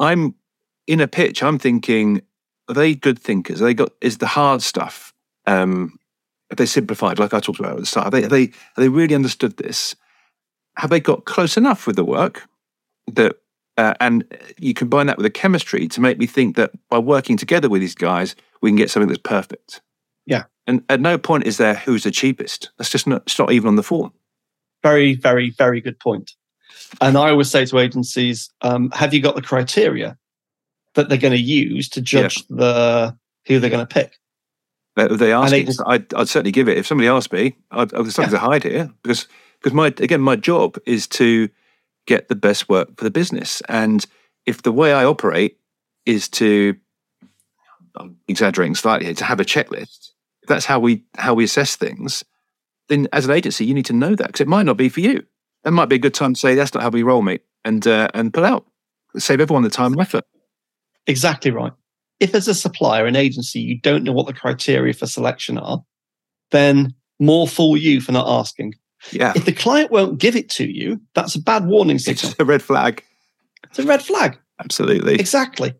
I'm 0.00 0.34
in 0.86 1.00
a 1.00 1.08
pitch, 1.08 1.42
I'm 1.42 1.58
thinking, 1.58 2.22
are 2.68 2.74
they 2.74 2.94
good 2.94 3.18
thinkers? 3.18 3.60
Are 3.62 3.64
they 3.64 3.74
got 3.74 3.92
is 4.00 4.18
the 4.18 4.26
hard 4.26 4.62
stuff 4.62 5.12
um 5.46 5.98
have 6.50 6.58
they 6.58 6.66
simplified, 6.66 7.18
like 7.18 7.34
I 7.34 7.40
talked 7.40 7.58
about 7.58 7.72
at 7.72 7.80
the 7.80 7.86
start? 7.86 8.06
Have 8.06 8.12
they, 8.12 8.22
have 8.22 8.30
they, 8.30 8.46
have 8.46 8.76
they 8.76 8.88
really 8.88 9.14
understood 9.14 9.56
this? 9.56 9.96
Have 10.76 10.90
they 10.90 11.00
got 11.00 11.24
close 11.24 11.56
enough 11.56 11.86
with 11.86 11.96
the 11.96 12.04
work 12.04 12.46
that, 13.12 13.36
uh, 13.76 13.94
and 14.00 14.24
you 14.58 14.74
combine 14.74 15.06
that 15.06 15.16
with 15.16 15.24
the 15.24 15.30
chemistry 15.30 15.88
to 15.88 16.00
make 16.00 16.18
me 16.18 16.26
think 16.26 16.56
that 16.56 16.70
by 16.88 16.98
working 16.98 17.36
together 17.36 17.68
with 17.68 17.80
these 17.80 17.94
guys, 17.94 18.36
we 18.60 18.70
can 18.70 18.76
get 18.76 18.90
something 18.90 19.08
that's 19.08 19.20
perfect. 19.20 19.80
Yeah. 20.26 20.44
And 20.66 20.84
at 20.88 21.00
no 21.00 21.18
point 21.18 21.44
is 21.44 21.56
there 21.56 21.74
who's 21.74 22.04
the 22.04 22.10
cheapest. 22.10 22.70
That's 22.78 22.90
just 22.90 23.06
not, 23.06 23.22
it's 23.22 23.38
not 23.38 23.52
even 23.52 23.68
on 23.68 23.76
the 23.76 23.82
form. 23.82 24.12
Very, 24.84 25.14
very, 25.14 25.50
very 25.50 25.80
good 25.80 25.98
point. 25.98 26.30
And 27.00 27.16
I 27.18 27.30
always 27.30 27.50
say 27.50 27.64
to 27.66 27.78
agencies, 27.80 28.50
um, 28.62 28.90
have 28.92 29.12
you 29.12 29.20
got 29.20 29.34
the 29.34 29.42
criteria 29.42 30.16
that 30.94 31.08
they're 31.08 31.18
going 31.18 31.32
to 31.32 31.40
use 31.40 31.88
to 31.88 32.00
judge 32.00 32.46
the 32.48 33.16
who 33.46 33.58
they're 33.58 33.70
going 33.70 33.84
to 33.84 33.92
pick? 33.92 34.18
If 34.96 35.18
they 35.18 35.32
ask 35.32 35.50
me, 35.52 35.66
I'd, 35.86 36.14
I'd 36.14 36.28
certainly 36.28 36.52
give 36.52 36.68
it. 36.68 36.78
If 36.78 36.86
somebody 36.86 37.08
asked 37.08 37.32
me, 37.32 37.56
I'd, 37.72 37.90
there's 37.90 38.14
something 38.14 38.30
to 38.30 38.38
hide 38.38 38.62
here 38.62 38.92
because 39.02 39.26
because 39.60 39.74
my 39.74 39.88
again 39.88 40.20
my 40.20 40.36
job 40.36 40.76
is 40.86 41.08
to 41.08 41.48
get 42.06 42.28
the 42.28 42.36
best 42.36 42.68
work 42.68 42.96
for 42.96 43.02
the 43.02 43.10
business, 43.10 43.60
and 43.68 44.06
if 44.46 44.62
the 44.62 44.70
way 44.70 44.92
I 44.92 45.04
operate 45.04 45.58
is 46.06 46.28
to 46.28 46.76
I'm 47.96 48.18
exaggerating 48.28 48.76
slightly 48.76 49.12
to 49.14 49.24
have 49.24 49.40
a 49.40 49.44
checklist, 49.44 50.10
if 50.42 50.48
that's 50.48 50.66
how 50.66 50.78
we 50.78 51.02
how 51.16 51.34
we 51.34 51.42
assess 51.42 51.74
things, 51.74 52.22
then 52.88 53.08
as 53.12 53.24
an 53.24 53.30
agency 53.32 53.64
you 53.64 53.74
need 53.74 53.86
to 53.86 53.92
know 53.92 54.14
that 54.14 54.28
because 54.28 54.40
it 54.40 54.48
might 54.48 54.64
not 54.66 54.76
be 54.76 54.88
for 54.88 55.00
you. 55.00 55.22
That 55.64 55.72
might 55.72 55.88
be 55.88 55.96
a 55.96 55.98
good 56.00 56.14
time 56.14 56.34
to 56.34 56.40
say 56.40 56.54
that's 56.54 56.74
not 56.74 56.82
how 56.82 56.90
we 56.90 57.02
roll, 57.02 57.22
mate, 57.22 57.42
and 57.64 57.86
uh, 57.86 58.08
and 58.14 58.32
pull 58.32 58.44
out. 58.44 58.66
Save 59.16 59.40
everyone 59.40 59.62
the 59.62 59.70
time 59.70 59.92
and 59.92 60.00
effort. 60.00 60.24
Exactly 61.06 61.50
right. 61.50 61.72
If 62.20 62.34
as 62.34 62.48
a 62.48 62.54
supplier, 62.54 63.06
an 63.06 63.16
agency, 63.16 63.60
you 63.60 63.80
don't 63.80 64.04
know 64.04 64.12
what 64.12 64.26
the 64.26 64.32
criteria 64.32 64.92
for 64.92 65.06
selection 65.06 65.58
are, 65.58 65.82
then 66.50 66.94
more 67.20 67.46
fool 67.48 67.76
you 67.76 68.00
for 68.00 68.12
not 68.12 68.26
asking. 68.28 68.74
Yeah, 69.12 69.32
If 69.36 69.44
the 69.44 69.52
client 69.52 69.90
won't 69.90 70.18
give 70.18 70.34
it 70.34 70.48
to 70.50 70.64
you, 70.66 71.00
that's 71.14 71.34
a 71.34 71.40
bad 71.42 71.66
warning 71.66 71.98
signal. 71.98 72.30
it's 72.30 72.40
a 72.40 72.44
red 72.44 72.62
flag. 72.62 73.04
It's 73.68 73.78
a 73.78 73.82
red 73.84 74.02
flag. 74.02 74.38
Absolutely. 74.60 75.14
Exactly. 75.16 75.74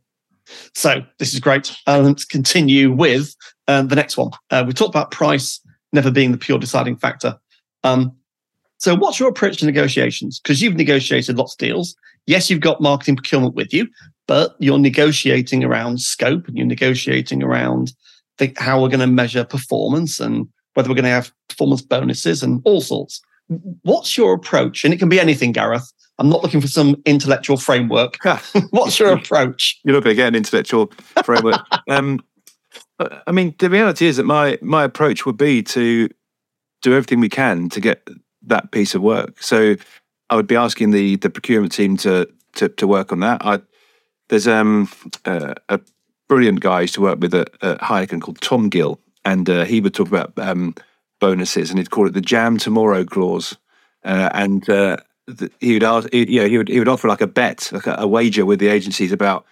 So 0.74 1.02
this 1.18 1.32
is 1.32 1.40
great. 1.40 1.74
Uh, 1.86 2.00
let's 2.00 2.24
continue 2.26 2.92
with 2.92 3.34
um, 3.66 3.88
the 3.88 3.96
next 3.96 4.16
one. 4.18 4.30
Uh, 4.50 4.64
we 4.66 4.74
talked 4.74 4.94
about 4.94 5.10
price 5.10 5.58
never 5.94 6.10
being 6.10 6.32
the 6.32 6.38
pure 6.38 6.58
deciding 6.58 6.96
factor. 6.96 7.36
Um, 7.82 8.14
so 8.78 8.94
what's 8.94 9.18
your 9.18 9.28
approach 9.28 9.58
to 9.58 9.66
negotiations? 9.66 10.40
Because 10.40 10.60
you've 10.60 10.76
negotiated 10.76 11.38
lots 11.38 11.54
of 11.54 11.58
deals. 11.58 11.96
Yes, 12.26 12.50
you've 12.50 12.60
got 12.60 12.80
marketing 12.80 13.16
procurement 13.16 13.54
with 13.54 13.72
you, 13.72 13.88
but 14.26 14.56
you're 14.58 14.78
negotiating 14.78 15.64
around 15.64 16.00
scope 16.00 16.46
and 16.48 16.56
you're 16.56 16.66
negotiating 16.66 17.42
around 17.42 17.92
the, 18.38 18.52
how 18.56 18.82
we're 18.82 18.88
going 18.88 19.00
to 19.00 19.06
measure 19.06 19.44
performance 19.44 20.20
and 20.20 20.48
whether 20.74 20.88
we're 20.88 20.96
going 20.96 21.04
to 21.04 21.10
have 21.10 21.32
performance 21.48 21.82
bonuses 21.82 22.42
and 22.42 22.60
all 22.64 22.80
sorts. 22.80 23.20
What's 23.82 24.16
your 24.16 24.34
approach? 24.34 24.84
And 24.84 24.92
it 24.92 24.98
can 24.98 25.08
be 25.08 25.20
anything, 25.20 25.52
Gareth. 25.52 25.92
I'm 26.18 26.28
not 26.28 26.42
looking 26.42 26.60
for 26.60 26.68
some 26.68 27.00
intellectual 27.04 27.56
framework. 27.56 28.16
What's 28.70 28.98
your 28.98 29.12
approach? 29.12 29.80
You're 29.84 29.94
not 29.94 30.04
going 30.04 30.14
to 30.14 30.22
get 30.22 30.28
an 30.28 30.34
intellectual 30.34 30.92
framework. 31.24 31.60
um, 31.90 32.20
I 33.26 33.32
mean, 33.32 33.54
the 33.58 33.70
reality 33.70 34.06
is 34.06 34.16
that 34.16 34.24
my 34.24 34.58
my 34.62 34.84
approach 34.84 35.26
would 35.26 35.36
be 35.36 35.62
to 35.62 36.08
do 36.82 36.92
everything 36.92 37.20
we 37.20 37.28
can 37.28 37.68
to 37.70 37.80
get 37.80 38.08
that 38.42 38.70
piece 38.70 38.94
of 38.94 39.02
work. 39.02 39.42
So 39.42 39.76
I 40.30 40.36
would 40.36 40.46
be 40.46 40.56
asking 40.56 40.90
the 40.90 41.16
the 41.16 41.30
procurement 41.30 41.72
team 41.72 41.96
to 41.98 42.28
to, 42.56 42.68
to 42.68 42.86
work 42.86 43.12
on 43.12 43.20
that. 43.20 43.44
I, 43.44 43.60
there's 44.28 44.46
um, 44.46 44.88
uh, 45.24 45.54
a 45.68 45.80
brilliant 46.28 46.60
guy 46.60 46.78
I 46.78 46.80
used 46.82 46.94
to 46.94 47.02
work 47.02 47.20
with 47.20 47.34
at, 47.34 47.50
at 47.62 47.80
Heineken 47.80 48.20
called 48.20 48.40
Tom 48.40 48.68
Gill, 48.68 49.00
and 49.24 49.48
uh, 49.48 49.64
he 49.64 49.80
would 49.80 49.94
talk 49.94 50.08
about 50.08 50.32
um, 50.38 50.74
bonuses, 51.20 51.70
and 51.70 51.78
he'd 51.78 51.90
call 51.90 52.06
it 52.06 52.14
the 52.14 52.20
"Jam 52.20 52.58
Tomorrow" 52.58 53.04
clause, 53.04 53.56
uh, 54.04 54.30
and 54.32 54.68
uh, 54.68 54.96
th- 55.38 55.52
he 55.60 55.74
would 55.74 55.82
ask, 55.82 56.08
he, 56.12 56.30
you 56.32 56.40
know, 56.40 56.48
he 56.48 56.58
would 56.58 56.68
he 56.68 56.78
would 56.78 56.88
offer 56.88 57.08
like 57.08 57.20
a 57.20 57.26
bet, 57.26 57.70
like 57.72 57.86
a, 57.86 57.96
a 57.98 58.06
wager 58.06 58.46
with 58.46 58.60
the 58.60 58.68
agencies 58.68 59.12
about 59.12 59.44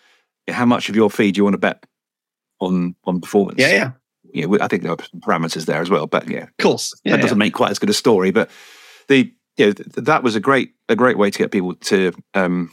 how 0.49 0.65
much 0.65 0.88
of 0.88 0.97
your 0.97 1.11
fee 1.11 1.33
do 1.33 1.38
you 1.38 1.45
want 1.45 1.55
to 1.55 1.59
bet 1.59 1.85
on 2.62 2.94
on 3.05 3.20
performance? 3.20 3.59
Yeah, 3.59 3.68
yeah, 3.68 4.46
yeah. 4.46 4.57
I 4.61 4.68
think 4.68 4.83
there 4.83 4.92
are 4.92 4.96
parameters 4.96 5.66
there 5.66 5.81
as 5.81 5.90
well, 5.90 6.07
but 6.07 6.29
yeah, 6.29 6.44
of 6.44 6.57
course. 6.59 6.94
Yeah, 7.05 7.12
that 7.12 7.18
yeah. 7.18 7.22
doesn't 7.22 7.38
make 7.38 7.55
quite 7.55 7.70
as 7.70 7.79
good 7.79 7.90
a 7.90 7.94
story. 7.94 8.31
But 8.31 8.51
the 9.09 9.33
you 9.57 9.66
know 9.66 9.72
th- 9.72 9.88
that 9.96 10.22
was 10.22 10.37
a 10.37 10.40
great 10.40 10.72
a 10.88 10.96
great 10.96 11.18
way 11.18 11.31
to 11.31 11.38
get 11.38 11.51
people 11.51 11.75
to 11.75 12.12
um 12.35 12.72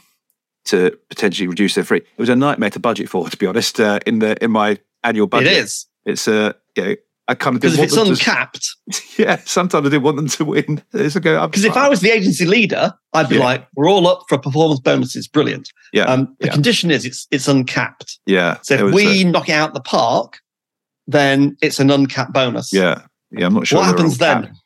to 0.66 0.96
potentially 1.08 1.48
reduce 1.48 1.74
their 1.74 1.84
free. 1.84 1.98
It 1.98 2.18
was 2.18 2.28
a 2.28 2.36
nightmare 2.36 2.70
to 2.70 2.80
budget 2.80 3.08
for, 3.08 3.28
to 3.30 3.36
be 3.36 3.46
honest. 3.46 3.80
Uh, 3.80 4.00
in 4.06 4.20
the 4.20 4.42
in 4.42 4.50
my 4.50 4.78
annual 5.02 5.26
budget, 5.26 5.52
It 5.52 5.58
is 5.58 5.86
It's 6.04 6.28
a 6.28 6.54
you 6.76 6.84
know, 6.84 6.96
I 7.30 7.34
kind 7.34 7.54
of 7.54 7.62
because 7.62 7.78
if 7.78 7.84
it's 7.84 7.96
uncapped. 7.96 8.68
to, 8.92 9.02
yeah. 9.22 9.36
Sometimes 9.44 9.86
I 9.86 9.90
didn't 9.90 10.02
want 10.02 10.16
them 10.16 10.28
to 10.28 10.44
win. 10.44 10.82
A. 10.92 10.98
Because 11.46 11.64
if 11.64 11.76
I 11.76 11.88
was 11.88 12.00
the 12.00 12.10
agency 12.10 12.44
leader, 12.44 12.92
I'd 13.12 13.28
be 13.28 13.36
Yeah. 13.36 13.44
like, 13.44 13.68
"We're 13.76 13.88
all 13.88 14.08
up 14.08 14.24
for 14.28 14.36
performance 14.36 14.80
bonuses. 14.80 15.28
Brilliant." 15.28 15.70
yeah, 15.92 16.04
Um, 16.04 16.36
the 16.40 16.46
yeah. 16.46 16.52
condition 16.52 16.90
is 16.90 17.04
it's 17.04 17.26
it's 17.30 17.46
uncapped. 17.46 18.18
yeah, 18.26 18.58
So 18.62 18.88
if 18.88 18.94
we 18.94 19.24
uh, 19.24 19.30
knock 19.30 19.48
it 19.48 19.52
out 19.52 19.74
the 19.74 19.80
park, 19.80 20.38
then 21.06 21.56
it's 21.62 21.78
an 21.78 21.90
uncapped 21.90 22.32
bonus. 22.32 22.72
yeah, 22.72 23.02
yeah, 23.30 23.46
I'm 23.46 23.54
not 23.54 23.66
sure 23.66 23.78
What 23.78 23.86
happens 23.86 24.18
then? 24.18 24.42
capped. 24.46 24.56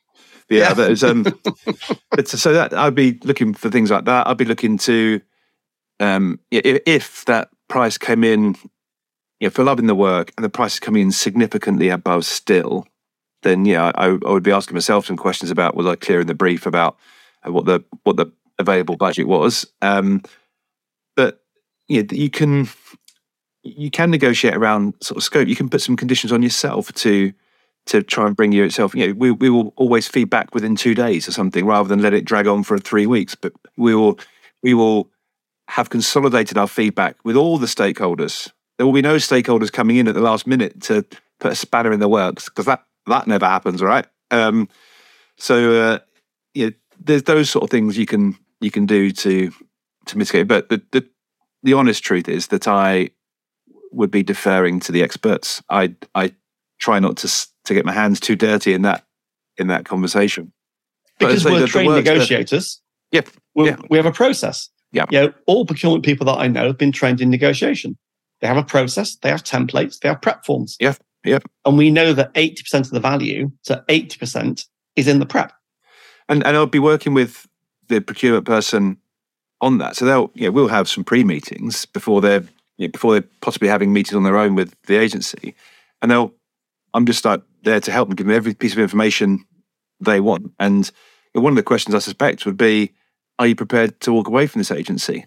Yeah, 0.49 0.59
Yeah. 0.59 0.73
but 0.73 0.91
it's 0.91 1.03
um, 1.03 1.23
so 2.25 2.53
that 2.53 2.73
I'd 2.73 2.95
be 2.95 3.19
looking 3.23 3.53
for 3.53 3.69
things 3.69 3.91
like 3.91 4.05
that. 4.05 4.27
I'd 4.27 4.37
be 4.37 4.45
looking 4.45 4.77
to, 4.79 5.21
um, 5.99 6.39
if, 6.51 6.81
if 6.85 7.25
that 7.25 7.49
price 7.67 7.97
came 7.97 8.23
in, 8.23 8.55
you 9.39 9.47
know, 9.47 9.51
for 9.51 9.63
loving 9.63 9.87
the 9.87 9.95
work 9.95 10.31
and 10.37 10.43
the 10.43 10.49
price 10.49 10.75
is 10.75 10.79
coming 10.79 11.03
in 11.03 11.11
significantly 11.11 11.89
above 11.89 12.25
still, 12.25 12.87
then 13.43 13.65
yeah, 13.65 13.91
I, 13.95 14.07
I 14.07 14.31
would 14.31 14.43
be 14.43 14.51
asking 14.51 14.75
myself 14.75 15.05
some 15.05 15.17
questions 15.17 15.51
about 15.51 15.75
was 15.75 15.85
I 15.85 15.95
clear 15.95 16.21
in 16.21 16.27
the 16.27 16.33
brief 16.33 16.65
about 16.65 16.97
uh, 17.45 17.51
what 17.51 17.65
the 17.65 17.83
what 18.03 18.17
the 18.17 18.31
available 18.57 18.95
budget 18.95 19.27
was. 19.27 19.65
Um, 19.81 20.23
but 21.15 21.43
yeah, 21.87 22.03
you 22.11 22.29
can 22.29 22.67
you 23.63 23.91
can 23.91 24.11
negotiate 24.11 24.55
around 24.55 24.93
sort 25.01 25.17
of 25.17 25.23
scope. 25.23 25.47
You 25.47 25.55
can 25.55 25.69
put 25.69 25.81
some 25.81 25.95
conditions 25.95 26.31
on 26.31 26.41
yourself 26.41 26.91
to 26.93 27.33
to 27.87 28.01
try 28.01 28.25
and 28.25 28.35
bring 28.35 28.51
you 28.51 28.63
itself. 28.63 28.95
You 28.95 29.07
know, 29.07 29.13
we 29.13 29.31
we 29.31 29.49
will 29.49 29.73
always 29.75 30.07
feed 30.07 30.29
back 30.29 30.53
within 30.53 30.75
two 30.75 30.95
days 30.95 31.27
or 31.27 31.31
something, 31.31 31.65
rather 31.65 31.89
than 31.89 32.01
let 32.01 32.13
it 32.13 32.25
drag 32.25 32.47
on 32.47 32.63
for 32.63 32.77
three 32.77 33.05
weeks. 33.05 33.35
But 33.35 33.53
we 33.77 33.93
will 33.93 34.19
we 34.63 34.73
will 34.73 35.09
have 35.67 35.89
consolidated 35.89 36.57
our 36.57 36.67
feedback 36.67 37.17
with 37.23 37.35
all 37.35 37.57
the 37.57 37.67
stakeholders. 37.67 38.51
There 38.77 38.85
will 38.85 38.93
be 38.93 39.01
no 39.01 39.15
stakeholders 39.15 39.71
coming 39.71 39.97
in 39.97 40.07
at 40.07 40.15
the 40.15 40.21
last 40.21 40.47
minute 40.47 40.81
to 40.83 41.05
put 41.39 41.51
a 41.51 41.55
spanner 41.55 41.91
in 41.91 41.99
the 41.99 42.09
works 42.09 42.45
because 42.45 42.65
that 42.65 42.83
that 43.07 43.27
never 43.27 43.45
happens, 43.45 43.81
right? 43.81 44.05
Um, 44.31 44.67
so 45.37 45.81
uh, 45.81 45.99
yeah, 46.53 46.69
there's 46.99 47.23
those 47.23 47.49
sort 47.49 47.63
of 47.63 47.69
things 47.69 47.97
you 47.97 48.05
can 48.05 48.37
you 48.59 48.71
can 48.71 48.85
do 48.85 49.11
to 49.11 49.51
to 50.07 50.17
mitigate. 50.17 50.47
But 50.47 50.69
the 50.69 50.81
the, 50.91 51.07
the 51.63 51.73
honest 51.73 52.03
truth 52.03 52.27
is 52.27 52.47
that 52.47 52.67
I 52.67 53.11
would 53.91 54.11
be 54.11 54.23
deferring 54.23 54.79
to 54.81 54.91
the 54.91 55.03
experts. 55.03 55.61
I 55.69 55.95
I 56.13 56.33
try 56.79 56.99
not 56.99 57.17
to 57.17 57.47
to 57.65 57.73
get 57.73 57.85
my 57.85 57.93
hands 57.93 58.19
too 58.19 58.35
dirty 58.35 58.73
in 58.73 58.81
that 58.83 59.05
in 59.57 59.67
that 59.67 59.85
conversation. 59.85 60.51
Because 61.17 61.35
as 61.35 61.45
I 61.45 61.49
say, 61.49 61.53
we're 61.53 61.59
the- 61.61 61.67
trained 61.67 61.91
the- 61.91 61.95
negotiators. 61.95 62.81
Yep, 63.11 63.29
we 63.53 63.67
yeah. 63.67 63.77
we 63.89 63.97
have 63.97 64.05
a 64.05 64.11
process. 64.11 64.69
Yeah. 64.91 65.05
You 65.09 65.19
know, 65.21 65.33
all 65.45 65.65
procurement 65.65 66.05
people 66.05 66.25
that 66.27 66.37
I 66.37 66.47
know 66.47 66.67
have 66.67 66.77
been 66.77 66.91
trained 66.91 67.19
in 67.19 67.29
negotiation. 67.29 67.97
They 68.41 68.47
have 68.47 68.57
a 68.57 68.63
process, 68.63 69.15
they 69.15 69.29
have 69.29 69.43
templates, 69.43 69.99
they 69.99 70.09
have 70.09 70.21
prep 70.21 70.45
forms. 70.45 70.77
Yep, 70.79 70.97
yep. 71.23 71.43
And 71.65 71.77
we 71.77 71.89
know 71.89 72.13
that 72.13 72.33
80% 72.33 72.81
of 72.81 72.89
the 72.89 72.99
value, 72.99 73.51
so 73.61 73.83
80% 73.87 74.65
is 74.95 75.07
in 75.07 75.19
the 75.19 75.25
prep. 75.25 75.53
and 76.29 76.45
and 76.45 76.55
I'll 76.55 76.65
be 76.65 76.79
working 76.79 77.13
with 77.13 77.47
the 77.87 78.01
procurement 78.01 78.45
person 78.45 78.97
on 79.61 79.77
that. 79.79 79.95
So 79.95 80.05
they'll 80.05 80.31
yeah 80.35 80.49
we'll 80.49 80.67
have 80.67 80.89
some 80.89 81.03
pre 81.03 81.23
meetings 81.23 81.85
before 81.85 82.21
they're 82.21 82.43
you 82.77 82.87
know, 82.87 82.91
before 82.91 83.13
they're 83.13 83.29
possibly 83.41 83.69
having 83.69 83.93
meetings 83.93 84.15
on 84.15 84.23
their 84.23 84.37
own 84.37 84.55
with 84.55 84.75
the 84.83 84.97
agency, 84.97 85.55
and 86.01 86.11
they'll 86.11 86.33
I'm 86.93 87.05
just 87.05 87.25
like 87.25 87.41
there 87.63 87.79
to 87.79 87.91
help 87.91 88.07
them 88.07 88.15
give 88.15 88.27
them 88.27 88.35
every 88.35 88.53
piece 88.53 88.73
of 88.73 88.79
information 88.79 89.45
they 89.99 90.19
want. 90.19 90.51
And 90.59 90.89
one 91.33 91.51
of 91.51 91.57
the 91.57 91.63
questions 91.63 91.93
I 91.95 91.99
suspect 91.99 92.45
would 92.45 92.57
be, 92.57 92.93
are 93.39 93.47
you 93.47 93.55
prepared 93.55 93.99
to 94.01 94.13
walk 94.13 94.27
away 94.27 94.47
from 94.47 94.59
this 94.59 94.71
agency? 94.71 95.25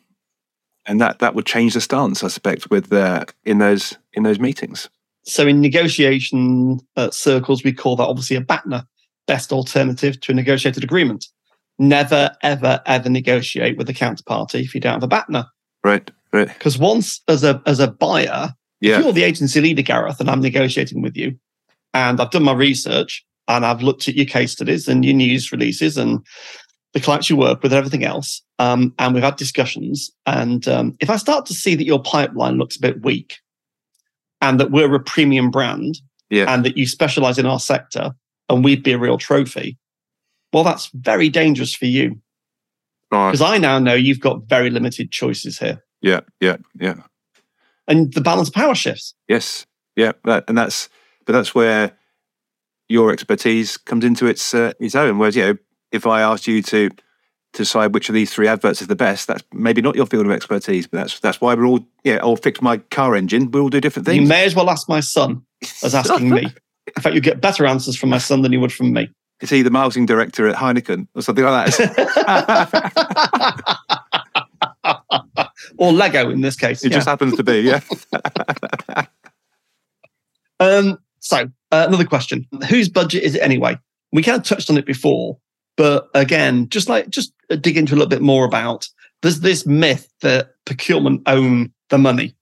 And 0.89 1.01
that 1.01 1.21
that 1.21 1.35
would 1.35 1.47
change 1.47 1.75
the 1.75 1.81
stance, 1.81 2.25
I 2.25 2.29
suspect, 2.29 2.71
with 2.71 2.93
uh, 2.93 3.27
in 3.45 3.59
those 3.59 3.97
in 4.15 4.23
those 4.25 4.41
meetings. 4.41 4.89
So 5.25 5.47
in 5.47 5.61
negotiation 5.61 6.81
uh, 6.97 7.11
circles, 7.11 7.63
we 7.63 7.73
call 7.73 7.97
that 7.97 8.07
obviously 8.07 8.37
a 8.37 8.41
BATNA, 8.41 8.87
best 9.27 9.53
alternative 9.53 10.19
to 10.23 10.33
a 10.33 10.35
negotiated 10.35 10.83
agreement. 10.83 11.27
Never, 11.79 12.35
ever, 12.43 12.81
ever 12.87 13.09
negotiate 13.11 13.77
with 13.77 13.87
the 13.87 13.93
counterparty 13.93 14.63
if 14.63 14.75
you 14.75 14.81
don't 14.81 14.95
have 14.95 15.03
a 15.03 15.09
BATNA. 15.09 15.47
Right, 15.85 16.11
right, 16.33 16.49
Because 16.49 16.79
once, 16.79 17.21
as 17.29 17.45
a 17.45 17.63
as 17.67 17.79
a 17.79 17.89
buyer, 17.89 18.55
yeah, 18.81 18.99
if 18.99 19.05
you're 19.05 19.13
the 19.13 19.25
agency 19.25 19.61
leader, 19.61 19.83
Gareth, 19.83 20.19
and 20.21 20.31
I'm 20.31 20.41
negotiating 20.41 21.03
with 21.03 21.17
you, 21.17 21.39
and 21.93 22.21
I've 22.21 22.31
done 22.31 22.45
my 22.45 22.55
research 22.55 23.25
and 23.49 23.65
I've 23.65 23.83
looked 23.83 24.09
at 24.09 24.15
your 24.15 24.27
case 24.27 24.53
studies 24.53 24.89
and 24.89 25.05
your 25.05 25.15
news 25.15 25.51
releases 25.51 25.97
and 25.97 26.25
the 26.95 27.01
clients 27.01 27.29
you 27.29 27.37
work 27.37 27.63
with 27.63 27.73
and 27.73 27.79
everything 27.79 28.05
else, 28.05 28.43
um, 28.59 28.95
and 28.99 29.15
we've 29.15 29.23
had 29.23 29.37
discussions. 29.37 30.11
And 30.27 30.67
um, 30.69 30.97
if 31.01 31.11
I 31.11 31.17
start 31.17 31.47
to 31.47 31.55
see 31.55 31.75
that 31.75 31.85
your 31.85 32.03
pipeline 32.03 32.57
looks 32.57 32.77
a 32.77 32.81
bit 32.81 33.03
weak, 33.03 33.39
and 34.41 34.59
that 34.61 34.71
we're 34.71 34.95
a 34.95 35.01
premium 35.01 35.51
brand, 35.51 36.01
Yeah. 36.31 36.53
and 36.53 36.65
that 36.65 36.77
you 36.77 36.87
specialize 36.87 37.39
in 37.39 37.47
our 37.47 37.61
sector, 37.61 38.13
and 38.49 38.65
we'd 38.65 38.83
be 38.83 38.93
a 38.93 38.99
real 38.99 39.19
trophy, 39.19 39.77
well, 40.53 40.65
that's 40.65 40.91
very 40.95 41.29
dangerous 41.29 41.75
for 41.75 41.85
you 41.87 42.21
All 43.13 43.19
right. 43.19 43.33
because 43.33 43.43
I 43.43 43.59
now 43.59 43.79
know 43.79 43.95
you've 43.95 44.21
got 44.21 44.49
very 44.49 44.71
limited 44.71 45.11
choices 45.11 45.59
here, 45.59 45.85
yeah, 46.01 46.21
yeah, 46.41 46.57
yeah. 46.81 47.03
and 47.87 48.13
the 48.15 48.21
balance 48.23 48.49
of 48.49 48.55
power 48.55 48.75
shifts. 48.75 49.15
Yes, 49.29 49.67
yeah, 49.97 50.13
that, 50.25 50.45
and 50.49 50.57
that's 50.57 50.89
but 51.27 51.35
that's 51.35 51.55
where 51.55 51.93
your 52.89 53.13
expertise 53.13 53.77
comes 53.77 54.05
into 54.05 54.27
its 54.27 54.55
uh, 54.55 54.73
its 54.81 54.95
own. 54.95 55.19
Whereas, 55.19 55.37
you 55.37 55.43
know, 55.43 55.59
if 55.93 56.07
I 56.07 56.21
asked 56.21 56.47
you 56.47 56.63
to 56.63 56.91
decide 57.53 57.95
which 57.95 58.09
of 58.09 58.15
these 58.15 58.33
three 58.33 58.47
adverts 58.47 58.81
is 58.83 58.89
the 58.89 58.97
best, 58.97 59.27
that's 59.27 59.43
maybe 59.53 59.81
not 59.81 59.97
your 59.97 60.07
field 60.07 60.27
of 60.27 60.33
expertise. 60.33 60.87
But 60.87 60.99
that's 60.99 61.21
that's 61.21 61.41
why 61.41 61.55
we're 61.55 61.67
all 61.67 61.87
yeah. 62.05 62.19
I'll 62.23 62.37
fix 62.37 62.61
my 62.61 62.79
car 62.79 63.15
engine. 63.17 63.51
We 63.51 63.61
all 63.61 63.69
do 63.69 63.81
different 63.81 64.07
things. 64.07 64.23
You 64.23 64.27
may 64.27 64.45
as 64.45 64.55
well 64.55 64.71
ask 64.71 64.89
my 64.89 65.01
son 65.01 65.43
as 65.83 65.95
asking 65.95 66.31
me. 66.31 66.47
In 66.97 67.03
fact, 67.03 67.15
you 67.15 67.21
get 67.21 67.41
better 67.41 67.67
answers 67.67 67.97
from 67.97 68.11
my 68.11 68.19
son 68.19 68.43
than 68.43 68.53
you 68.53 68.61
would 68.61 68.73
from 68.73 68.93
me. 68.93 69.09
Is 69.41 69.51
he 69.51 69.63
the 69.63 69.71
marketing 69.71 70.07
director 70.07 70.49
at 70.49 70.57
Heineken 70.57 71.07
or 71.15 71.23
something 71.23 71.45
like 71.45 71.77
that? 71.77 72.29
or 75.79 75.93
Lego 75.93 76.31
in 76.31 76.41
this 76.41 76.57
case. 76.57 76.83
it 76.83 76.91
yeah. 76.91 76.99
just 76.99 77.09
happens 77.09 77.37
to 77.37 77.45
be. 77.45 77.61
Yeah. 77.61 77.81
Um, 80.61 80.99
so 81.21 81.49
uh, 81.71 81.85
another 81.87 82.05
question: 82.05 82.47
Whose 82.69 82.89
budget 82.89 83.23
is 83.23 83.35
it 83.35 83.43
anyway? 83.43 83.79
We 84.13 84.23
kind 84.23 84.39
of 84.39 84.45
touched 84.45 84.71
on 84.71 84.77
it 84.79 84.87
before, 84.87 85.39
but 85.79 86.11
again, 86.13 86.69
just 86.69 86.89
like 86.89 87.09
just 87.09 87.33
dig 87.61 87.79
into 87.79 87.95
a 87.95 87.97
little 87.97 88.09
bit 88.09 88.21
more 88.21 88.45
about. 88.45 88.89
There's 89.23 89.41
this 89.41 89.65
myth 89.65 90.13
that 90.21 90.51
procurement 90.65 91.23
own 91.27 91.73
the 91.89 91.99
money. 91.99 92.35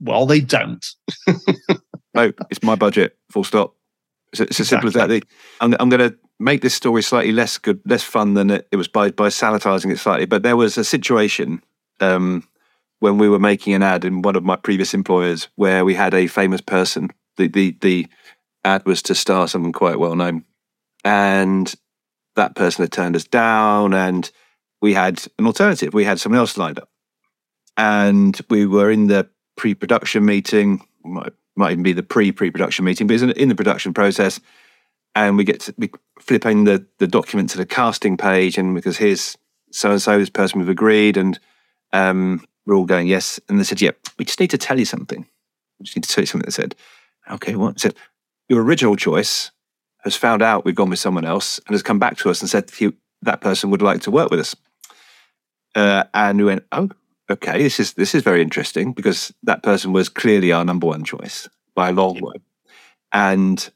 Well, 0.00 0.26
they 0.26 0.40
don't. 0.40 0.84
no, 2.14 2.32
it's 2.50 2.62
my 2.62 2.74
budget. 2.74 3.16
Full 3.30 3.44
stop. 3.44 3.74
It's, 4.32 4.40
it's 4.40 4.60
as 4.60 4.68
simple 4.68 4.88
as 4.88 4.94
that. 4.94 5.10
I'm, 5.62 5.74
I'm 5.80 5.88
going 5.88 6.10
to 6.10 6.16
make 6.38 6.60
this 6.60 6.74
story 6.74 7.02
slightly 7.02 7.32
less 7.32 7.56
good, 7.56 7.80
less 7.86 8.02
fun 8.02 8.34
than 8.34 8.50
it, 8.50 8.68
it 8.70 8.76
was 8.76 8.88
by 8.88 9.10
by 9.10 9.28
sanitizing 9.28 9.90
it 9.90 9.98
slightly. 9.98 10.26
But 10.26 10.42
there 10.42 10.56
was 10.56 10.76
a 10.76 10.84
situation 10.84 11.62
um, 12.00 12.46
when 13.00 13.16
we 13.16 13.30
were 13.30 13.38
making 13.38 13.72
an 13.72 13.82
ad 13.82 14.04
in 14.04 14.20
one 14.20 14.36
of 14.36 14.44
my 14.44 14.56
previous 14.56 14.92
employers 14.92 15.48
where 15.56 15.86
we 15.86 15.94
had 15.94 16.12
a 16.12 16.26
famous 16.26 16.60
person. 16.60 17.10
The 17.38 17.48
the 17.48 17.78
the 17.80 18.06
ad 18.62 18.84
was 18.84 19.00
to 19.02 19.14
star 19.14 19.48
someone 19.48 19.72
quite 19.72 19.98
well 19.98 20.16
known, 20.16 20.44
and 21.02 21.74
that 22.36 22.54
person 22.54 22.82
had 22.82 22.92
turned 22.92 23.16
us 23.16 23.24
down, 23.24 23.94
and 23.94 24.30
we 24.80 24.94
had 24.94 25.26
an 25.38 25.46
alternative. 25.46 25.94
We 25.94 26.04
had 26.04 26.20
someone 26.20 26.38
else 26.38 26.56
lined 26.56 26.78
up, 26.78 26.90
and 27.76 28.38
we 28.50 28.66
were 28.66 28.90
in 28.90 29.06
the 29.06 29.28
pre-production 29.56 30.24
meeting. 30.24 30.86
Might, 31.04 31.32
might 31.56 31.72
even 31.72 31.82
be 31.82 31.92
the 31.92 32.02
pre-pre-production 32.02 32.84
meeting, 32.84 33.06
but 33.06 33.14
it's 33.14 33.22
in, 33.22 33.48
the 33.48 33.54
production 33.54 33.94
process, 33.94 34.40
and 35.14 35.36
we 35.36 35.44
get 35.44 35.60
to 35.60 35.74
we 35.78 35.90
flipping 36.20 36.64
the 36.64 36.86
the 36.98 37.06
document 37.06 37.50
to 37.50 37.58
the 37.58 37.66
casting 37.66 38.16
page, 38.16 38.58
and 38.58 38.74
because 38.74 38.96
here's 38.96 39.36
so 39.70 39.90
and 39.90 40.02
so, 40.02 40.18
this 40.18 40.30
person 40.30 40.60
we've 40.60 40.68
agreed, 40.68 41.16
and 41.16 41.38
um, 41.92 42.44
we're 42.66 42.76
all 42.76 42.84
going 42.84 43.06
yes, 43.06 43.40
and 43.48 43.58
they 43.58 43.64
said, 43.64 43.80
"Yeah, 43.80 43.92
we 44.18 44.24
just 44.24 44.40
need 44.40 44.50
to 44.50 44.58
tell 44.58 44.78
you 44.78 44.84
something. 44.84 45.26
We 45.78 45.84
just 45.84 45.96
need 45.96 46.04
to 46.04 46.08
tell 46.08 46.22
you 46.22 46.26
something." 46.26 46.46
They 46.46 46.52
said, 46.52 46.74
"Okay, 47.30 47.54
what?" 47.54 47.74
I 47.74 47.78
said, 47.78 47.94
"Your 48.48 48.62
original 48.62 48.96
choice 48.96 49.50
has 50.04 50.16
found 50.16 50.42
out 50.42 50.64
we've 50.64 50.74
gone 50.74 50.90
with 50.90 50.98
someone 50.98 51.24
else, 51.24 51.58
and 51.66 51.74
has 51.74 51.82
come 51.82 51.98
back 51.98 52.16
to 52.18 52.30
us 52.30 52.40
and 52.40 52.48
said 52.48 52.70
he, 52.70 52.92
that 53.22 53.40
person 53.40 53.70
would 53.70 53.82
like 53.82 54.02
to 54.02 54.10
work 54.10 54.30
with 54.30 54.40
us." 54.40 54.54
Uh, 55.74 56.04
and 56.12 56.38
we 56.38 56.44
went, 56.44 56.64
"Oh, 56.72 56.90
okay, 57.30 57.62
this 57.62 57.80
is 57.80 57.94
this 57.94 58.14
is 58.14 58.22
very 58.22 58.42
interesting 58.42 58.92
because 58.92 59.32
that 59.42 59.62
person 59.62 59.92
was 59.92 60.08
clearly 60.08 60.52
our 60.52 60.64
number 60.64 60.86
one 60.86 61.04
choice 61.04 61.48
by 61.74 61.88
a 61.88 61.92
long 61.92 62.20
way." 62.20 62.36
And 63.12 63.70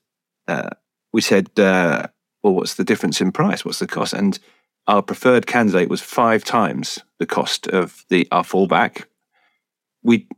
uh, 0.46 0.70
we 1.12 1.20
said, 1.20 1.58
uh, 1.58 2.06
"Well, 2.42 2.54
what's 2.54 2.74
the 2.74 2.84
difference 2.84 3.20
in 3.20 3.32
price? 3.32 3.64
What's 3.64 3.80
the 3.80 3.86
cost?" 3.86 4.12
And 4.12 4.38
our 4.86 5.02
preferred 5.02 5.46
candidate 5.46 5.90
was 5.90 6.00
five 6.00 6.44
times 6.44 6.98
the 7.18 7.26
cost 7.26 7.66
of 7.68 8.04
the 8.08 8.28
our 8.30 8.44
fallback. 8.44 9.04
We 10.02 10.28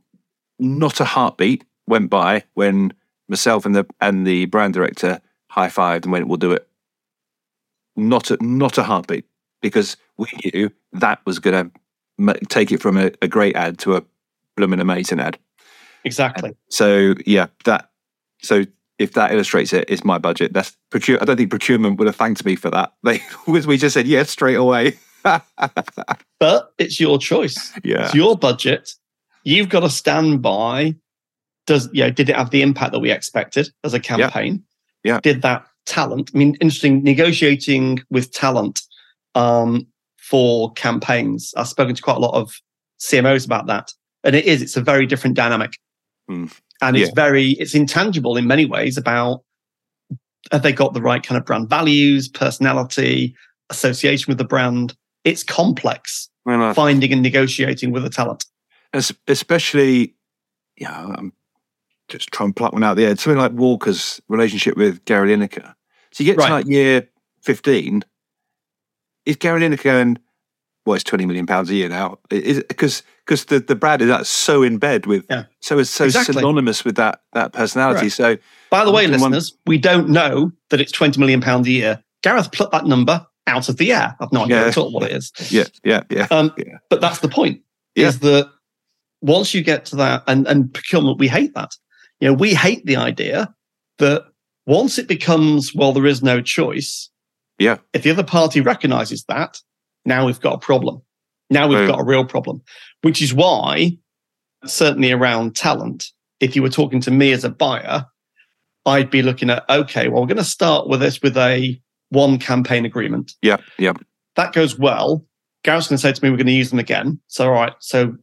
not 0.59 0.99
a 0.99 1.05
heartbeat 1.05 1.65
went 1.87 2.09
by 2.09 2.43
when 2.53 2.93
myself 3.27 3.65
and 3.65 3.75
the 3.75 3.85
and 3.99 4.25
the 4.25 4.45
brand 4.45 4.73
director 4.73 5.19
high 5.51 5.67
fived 5.67 6.03
and 6.03 6.11
went, 6.11 6.27
"We'll 6.27 6.37
do 6.37 6.51
it." 6.51 6.67
Not 7.95 8.31
a 8.31 8.37
not 8.41 8.77
a 8.77 8.83
heartbeat 8.83 9.25
because 9.61 9.97
we 10.17 10.27
knew 10.53 10.71
that 10.93 11.19
was 11.25 11.39
going 11.39 11.71
to 12.19 12.39
take 12.47 12.71
it 12.71 12.81
from 12.81 12.97
a, 12.97 13.11
a 13.21 13.27
great 13.27 13.55
ad 13.55 13.77
to 13.79 13.95
a 13.97 14.03
blooming 14.55 14.79
amazing 14.79 15.19
ad. 15.19 15.37
Exactly. 16.03 16.55
So 16.69 17.15
yeah, 17.25 17.47
that 17.65 17.89
so 18.41 18.63
if 18.97 19.13
that 19.13 19.31
illustrates 19.31 19.73
it, 19.73 19.85
it's 19.87 20.03
my 20.03 20.17
budget. 20.17 20.53
That's 20.53 20.75
procure. 20.89 21.21
I 21.21 21.25
don't 21.25 21.37
think 21.37 21.49
procurement 21.49 21.99
would 21.99 22.07
have 22.07 22.15
thanked 22.15 22.45
me 22.45 22.55
for 22.55 22.69
that. 22.71 22.93
They 23.03 23.21
we 23.47 23.77
just 23.77 23.93
said 23.93 24.07
yes 24.07 24.29
straight 24.29 24.55
away. 24.55 24.97
But 26.39 26.73
it's 26.79 26.99
your 26.99 27.19
choice. 27.19 27.71
yeah, 27.83 28.05
It's 28.05 28.15
your 28.15 28.35
budget. 28.35 28.95
You've 29.43 29.69
got 29.69 29.81
to 29.81 29.89
stand 29.91 30.41
by. 30.41 30.95
Does 31.67 31.87
yeah? 31.93 32.09
did 32.09 32.29
it 32.29 32.35
have 32.35 32.49
the 32.49 32.63
impact 32.63 32.93
that 32.93 32.99
we 32.99 33.11
expected 33.11 33.69
as 33.83 33.93
a 33.93 33.99
campaign? 33.99 34.63
Yeah. 35.03 35.19
Did 35.21 35.41
that 35.41 35.65
talent? 35.85 36.31
I 36.33 36.37
mean, 36.37 36.55
interesting 36.61 37.03
negotiating 37.03 37.99
with 38.09 38.31
talent 38.31 38.81
um, 39.35 39.87
for 40.17 40.71
campaigns. 40.73 41.53
I've 41.57 41.67
spoken 41.67 41.95
to 41.95 42.01
quite 42.01 42.17
a 42.17 42.19
lot 42.19 42.33
of 42.35 42.53
CMOs 42.99 43.45
about 43.45 43.67
that, 43.67 43.91
and 44.23 44.35
it 44.35 44.45
is. 44.45 44.61
It's 44.61 44.77
a 44.77 44.81
very 44.81 45.05
different 45.05 45.35
dynamic, 45.35 45.71
Hmm. 46.27 46.45
and 46.81 46.95
it's 46.97 47.07
Yeah. 47.09 47.13
very 47.15 47.51
it's 47.51 47.73
intangible 47.75 48.37
in 48.37 48.45
many 48.47 48.65
ways 48.65 48.97
about 48.97 49.43
have 50.51 50.63
they 50.63 50.71
got 50.73 50.93
the 50.93 51.01
right 51.01 51.23
kind 51.23 51.37
of 51.37 51.45
brand 51.45 51.69
values, 51.69 52.27
personality, 52.27 53.35
association 53.69 54.25
with 54.29 54.37
the 54.37 54.43
brand. 54.43 54.95
It's 55.23 55.43
complex 55.43 56.29
Well, 56.45 56.73
finding 56.73 57.13
and 57.13 57.21
negotiating 57.21 57.91
with 57.91 58.03
a 58.05 58.09
talent. 58.09 58.45
es- 58.93 59.13
especially 59.27 60.15
yeah. 60.77 61.05
I'm 61.17 61.33
just 62.11 62.31
try 62.31 62.45
and 62.45 62.55
pluck 62.55 62.73
one 62.73 62.83
out 62.83 62.91
of 62.91 62.97
the 62.97 63.05
air. 63.05 63.15
Something 63.15 63.37
like 63.39 63.53
Walker's 63.53 64.21
relationship 64.27 64.77
with 64.77 65.03
Gary 65.05 65.35
Lineker. 65.35 65.73
So 66.11 66.23
you 66.23 66.31
get 66.31 66.37
Right. 66.37 66.47
to 66.49 66.53
like 66.53 66.67
year 66.67 67.07
fifteen. 67.41 68.03
Is 69.25 69.35
Gary 69.37 69.61
Lineker 69.61 69.83
going? 69.83 70.17
Well, 70.85 70.95
it's 70.95 71.03
twenty 71.03 71.25
million 71.25 71.45
pounds 71.45 71.69
a 71.69 71.75
year 71.75 71.89
now. 71.89 72.17
Is 72.31 72.63
because 72.67 73.03
because 73.25 73.45
the 73.45 73.59
the 73.59 73.75
brand 73.75 74.01
is 74.01 74.07
that 74.07 74.25
so 74.25 74.63
in 74.63 74.77
bed 74.77 75.05
with 75.05 75.25
Yeah. 75.29 75.43
so 75.59 75.77
it's 75.79 75.89
so 75.91 76.05
Exactly. 76.05 76.33
synonymous 76.33 76.83
with 76.83 76.95
that 76.95 77.21
that 77.33 77.53
personality. 77.53 78.09
Correct. 78.09 78.13
So 78.15 78.37
By 78.71 78.83
the 78.83 78.91
way, 78.91 79.05
Often 79.05 79.21
one- 79.21 79.31
listeners, 79.31 79.57
we 79.67 79.77
don't 79.77 80.09
know 80.09 80.51
that 80.69 80.81
it's 80.81 80.91
twenty 80.91 81.19
million 81.19 81.39
pounds 81.39 81.67
a 81.67 81.71
year. 81.71 82.03
Gareth 82.23 82.51
plucked 82.51 82.71
that 82.71 82.85
number 82.85 83.25
out 83.47 83.69
of 83.69 83.77
the 83.77 83.91
air. 83.93 84.15
I've 84.19 84.31
no 84.31 84.43
idea 84.45 84.61
Yeah. 84.61 84.67
at 84.67 84.77
all 84.77 84.91
what 84.91 85.03
it 85.03 85.11
is. 85.11 85.31
yeah, 85.49 85.65
yeah, 85.83 86.01
yeah. 86.09 86.27
Um, 86.31 86.51
Yeah. 86.57 86.77
But 86.89 86.99
that's 87.01 87.19
the 87.19 87.29
point. 87.29 87.61
Is 87.95 88.19
that 88.19 88.49
once 89.21 89.53
you 89.53 89.61
get 89.61 89.85
to 89.85 89.95
that, 89.97 90.23
and, 90.27 90.47
and 90.47 90.73
procurement, 90.73 91.19
we 91.19 91.27
hate 91.27 91.53
that. 91.53 91.75
You 92.21 92.29
know, 92.29 92.33
we 92.33 92.53
hate 92.53 92.85
the 92.85 92.95
idea 92.95 93.53
that 93.97 94.23
once 94.65 94.97
it 94.97 95.07
becomes 95.07 95.75
well, 95.75 95.91
there 95.91 96.05
is 96.05 96.23
no 96.23 96.41
choice. 96.41 97.09
Yeah. 97.59 97.77
If 97.93 98.03
the 98.03 98.11
other 98.11 98.23
party 98.23 98.61
recognizes 98.61 99.25
that, 99.25 99.59
now 100.05 100.25
we've 100.25 100.39
got 100.39 100.53
a 100.53 100.59
problem. 100.59 101.01
Now 101.49 101.67
we've 101.67 101.87
got 101.87 101.99
a 101.99 102.05
real 102.05 102.23
problem, 102.23 102.61
which 103.01 103.21
is 103.21 103.33
why, 103.33 103.97
certainly 104.65 105.11
around 105.11 105.55
talent, 105.55 106.05
if 106.39 106.55
you 106.55 106.61
were 106.61 106.69
talking 106.69 107.01
to 107.01 107.11
me 107.11 107.33
as 107.33 107.43
a 107.43 107.49
buyer, 107.49 108.05
I'd 108.85 109.09
be 109.09 109.21
looking 109.21 109.49
at 109.49 109.69
okay, 109.69 110.07
well, 110.07 110.21
we're 110.21 110.27
going 110.27 110.37
to 110.37 110.43
start 110.45 110.87
with 110.87 111.01
this 111.01 111.21
with 111.21 111.35
a 111.35 111.79
one 112.09 112.39
campaign 112.39 112.85
agreement 112.85 113.33
Yeah, 113.41 113.57
yeah, 113.77 113.93
that 114.35 114.53
goes 114.53 114.79
well, 114.79 115.25
Gareth's 115.63 115.87
going 115.87 115.97
to 115.97 116.01
say 116.01 116.13
to 116.13 116.23
me, 116.23 116.29
we're 116.29 116.37
going 116.37 116.47
to 116.47 116.53
use 116.53 116.69
them 116.69 116.79
again. 116.79 117.19
So, 117.27 117.47
all 117.47 117.53
right. 117.53 117.73
So, 117.79 118.15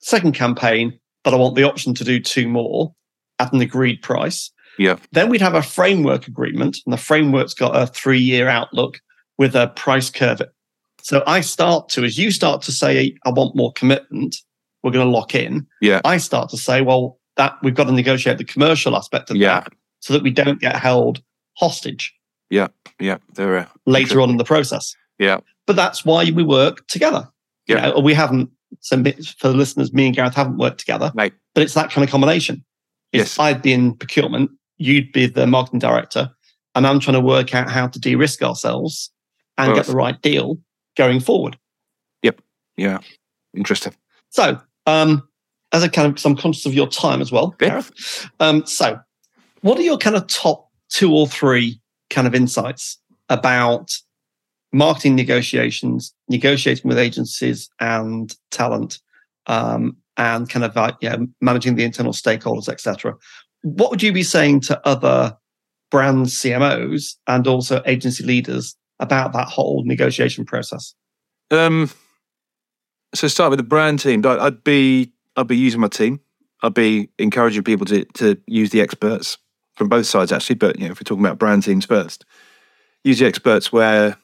second 0.00 0.34
campaign, 0.34 0.98
but 1.22 1.34
I 1.34 1.36
want 1.36 1.54
the 1.54 1.64
option 1.64 1.94
to 1.94 2.04
do 2.04 2.18
two 2.18 2.48
more 2.48 2.94
at 3.40 3.52
an 3.52 3.60
agreed 3.60 4.02
price. 4.02 4.50
Yeah. 4.78 4.96
Then 5.12 5.28
we'd 5.28 5.40
have 5.40 5.54
a 5.54 5.62
framework 5.62 6.26
agreement, 6.28 6.78
and 6.86 6.92
the 6.92 6.96
framework's 6.98 7.54
got 7.54 7.76
a 7.76 7.86
three 7.86 8.20
year 8.20 8.48
outlook 8.48 9.00
with 9.38 9.54
a 9.56 9.68
price 9.68 10.10
curve. 10.10 10.40
So, 11.02 11.22
I 11.26 11.40
start 11.40 11.88
to, 11.90 12.04
as 12.04 12.18
you 12.18 12.30
start 12.30 12.62
to 12.62 12.72
say, 12.72 13.16
I 13.24 13.30
want 13.30 13.56
more 13.56 13.72
commitment, 13.72 14.36
we're 14.82 14.90
going 14.92 15.06
to 15.06 15.10
lock 15.10 15.34
in. 15.34 15.66
Yeah. 15.80 16.00
I 16.04 16.18
start 16.18 16.50
to 16.50 16.56
say, 16.56 16.82
well, 16.82 17.18
that 17.36 17.56
we've 17.62 17.74
got 17.74 17.84
to 17.84 17.92
negotiate 17.92 18.38
the 18.38 18.44
commercial 18.44 18.96
aspect 18.96 19.30
of 19.30 19.36
Yeah. 19.36 19.60
that 19.60 19.72
so 20.00 20.12
that 20.12 20.22
we 20.22 20.30
don't 20.30 20.60
get 20.60 20.76
held 20.76 21.22
hostage 21.56 22.14
yeah. 22.50 22.68
They're 23.34 23.56
uh, 23.58 23.66
later 23.86 24.20
on 24.20 24.30
in 24.30 24.36
the 24.36 24.44
process. 24.44 24.94
Yeah. 25.18 25.38
But 25.66 25.76
that's 25.76 26.04
why 26.04 26.30
we 26.30 26.42
work 26.42 26.86
together. 26.88 27.28
You 27.66 27.76
Yeah. 27.76 27.90
know, 27.90 28.00
we 28.00 28.12
haven't, 28.14 28.50
so 28.80 28.96
for 29.38 29.48
the 29.48 29.54
listeners, 29.54 29.92
me 29.92 30.06
and 30.06 30.14
Gareth 30.16 30.34
haven't 30.34 30.58
worked 30.58 30.80
together, 30.80 31.12
Right. 31.14 31.32
but 31.54 31.62
it's 31.62 31.74
that 31.74 31.90
kind 31.90 32.04
of 32.04 32.10
combination. 32.10 32.64
Yes. 33.12 33.32
If 33.32 33.40
I'd 33.40 33.62
be 33.62 33.72
in 33.72 33.94
procurement, 33.94 34.50
you'd 34.78 35.12
be 35.12 35.26
the 35.26 35.46
marketing 35.46 35.80
director, 35.80 36.30
and 36.74 36.86
I'm 36.86 37.00
trying 37.00 37.14
to 37.14 37.20
work 37.20 37.54
out 37.54 37.70
how 37.70 37.88
to 37.88 37.98
de 37.98 38.14
risk 38.14 38.42
ourselves 38.42 39.10
and 39.58 39.68
Well, 39.68 39.76
get 39.76 39.86
the 39.86 39.96
right 39.96 40.20
deal 40.22 40.58
going 40.96 41.20
forward. 41.20 41.58
Yep. 42.22 42.40
Yeah. 42.76 42.98
Interesting. 43.56 43.94
So, 44.30 44.60
um, 44.86 45.26
as 45.72 45.82
a 45.82 45.88
kind 45.88 46.08
of, 46.08 46.14
'cause 46.14 46.24
I'm 46.24 46.36
conscious 46.36 46.66
of 46.66 46.74
your 46.74 46.86
time 46.88 47.20
as 47.20 47.30
well, 47.32 47.54
Yeah. 47.60 47.68
Gareth. 47.68 48.30
Um, 48.40 48.64
so, 48.66 48.98
what 49.62 49.78
are 49.78 49.82
your 49.82 49.98
kind 49.98 50.16
of 50.16 50.26
top 50.28 50.68
two 50.88 51.12
or 51.14 51.26
three 51.26 51.80
kind 52.10 52.26
of 52.26 52.34
insights 52.34 52.98
about 53.28 53.92
marketing 54.72 55.16
negotiations, 55.16 56.14
negotiating 56.28 56.88
with 56.88 56.98
agencies 56.98 57.68
and 57.80 58.34
talent, 58.50 59.00
um, 59.46 59.96
and 60.20 60.50
kind 60.50 60.66
of 60.66 60.74
managing 61.40 61.76
the 61.76 61.82
internal 61.82 62.12
stakeholders, 62.12 62.68
etc. 62.68 63.14
What 63.62 63.90
would 63.90 64.02
you 64.02 64.12
be 64.12 64.22
saying 64.22 64.60
to 64.62 64.86
other 64.86 65.36
brand 65.90 66.26
CMOs 66.26 67.14
and 67.26 67.46
also 67.46 67.82
agency 67.86 68.22
leaders 68.22 68.76
about 69.00 69.32
that 69.32 69.48
whole 69.48 69.82
negotiation 69.86 70.44
process? 70.44 70.94
Um, 71.50 71.90
so 73.14 73.28
start 73.28 73.48
with 73.48 73.58
the 73.58 73.64
brand 73.64 74.00
team. 74.00 74.22
I'd 74.26 74.62
be 74.62 75.10
I'd 75.36 75.48
be 75.48 75.56
using 75.56 75.80
my 75.80 75.88
team. 75.88 76.20
I'd 76.62 76.74
be 76.74 77.08
encouraging 77.18 77.64
people 77.64 77.86
to 77.86 78.04
to 78.04 78.36
use 78.46 78.70
the 78.70 78.82
experts 78.82 79.38
from 79.74 79.88
both 79.88 80.04
sides 80.06 80.32
actually. 80.32 80.56
But 80.56 80.78
you 80.78 80.84
know, 80.84 80.92
if 80.92 81.00
we're 81.00 81.04
talking 81.04 81.24
about 81.24 81.38
brand 81.38 81.62
teams 81.62 81.86
first, 81.86 82.26
use 83.04 83.18
the 83.20 83.26
experts 83.26 83.72
where 83.72 84.18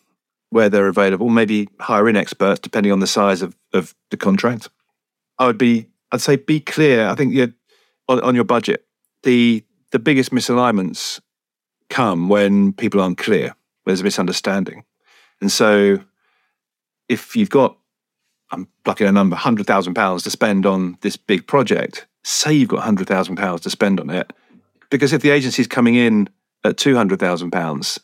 where 0.51 0.69
they're 0.69 0.89
available. 0.89 1.31
Maybe 1.31 1.71
hire 1.81 2.07
in 2.07 2.17
experts 2.17 2.61
depending 2.61 2.93
on 2.93 3.01
the 3.01 3.07
size 3.07 3.41
of 3.41 3.57
of 3.73 3.95
the 4.11 4.19
contract. 4.19 4.69
I 5.39 5.47
would 5.47 5.59
be 5.59 5.87
I'd 6.13 6.21
say 6.21 6.37
be 6.37 6.61
clear. 6.61 7.09
I 7.09 7.15
think 7.15 7.35
you 7.35 7.53
on, 8.09 8.21
on 8.21 8.35
your 8.35 8.45
budget. 8.45 8.87
The 9.23 9.65
the 9.93 9.99
biggest 9.99 10.31
misalignments 10.31 11.21
come 11.89 12.29
when 12.29 12.73
people 12.73 13.01
aren't 13.01 13.19
clear. 13.19 13.55
There's 13.85 14.01
a 14.01 14.05
misunderstanding, 14.05 14.85
and 15.41 15.51
so 15.51 16.01
if 17.09 17.37
you've 17.37 17.51
got 17.51 17.77
I'm 18.51 18.69
plucking 18.85 19.07
a 19.07 19.13
number, 19.13 19.37
hundred 19.37 19.67
thousand 19.67 19.95
pounds 19.95 20.23
to 20.25 20.31
spend 20.31 20.67
on 20.67 20.99
this 21.01 21.17
big 21.17 21.47
project. 21.47 22.07
Say 22.25 22.55
you've 22.55 22.69
got 22.69 22.83
hundred 22.83 23.07
thousand 23.07 23.37
pounds 23.37 23.61
to 23.63 23.71
spend 23.71 24.01
on 24.01 24.11
it, 24.11 24.33
because 24.91 25.13
if 25.13 25.23
the 25.23 25.31
agency's 25.31 25.67
coming 25.69 25.95
in 25.95 26.29
at 26.65 26.77
two 26.77 26.97
hundred 26.97 27.21
thousand 27.21 27.51
pounds 27.51 28.01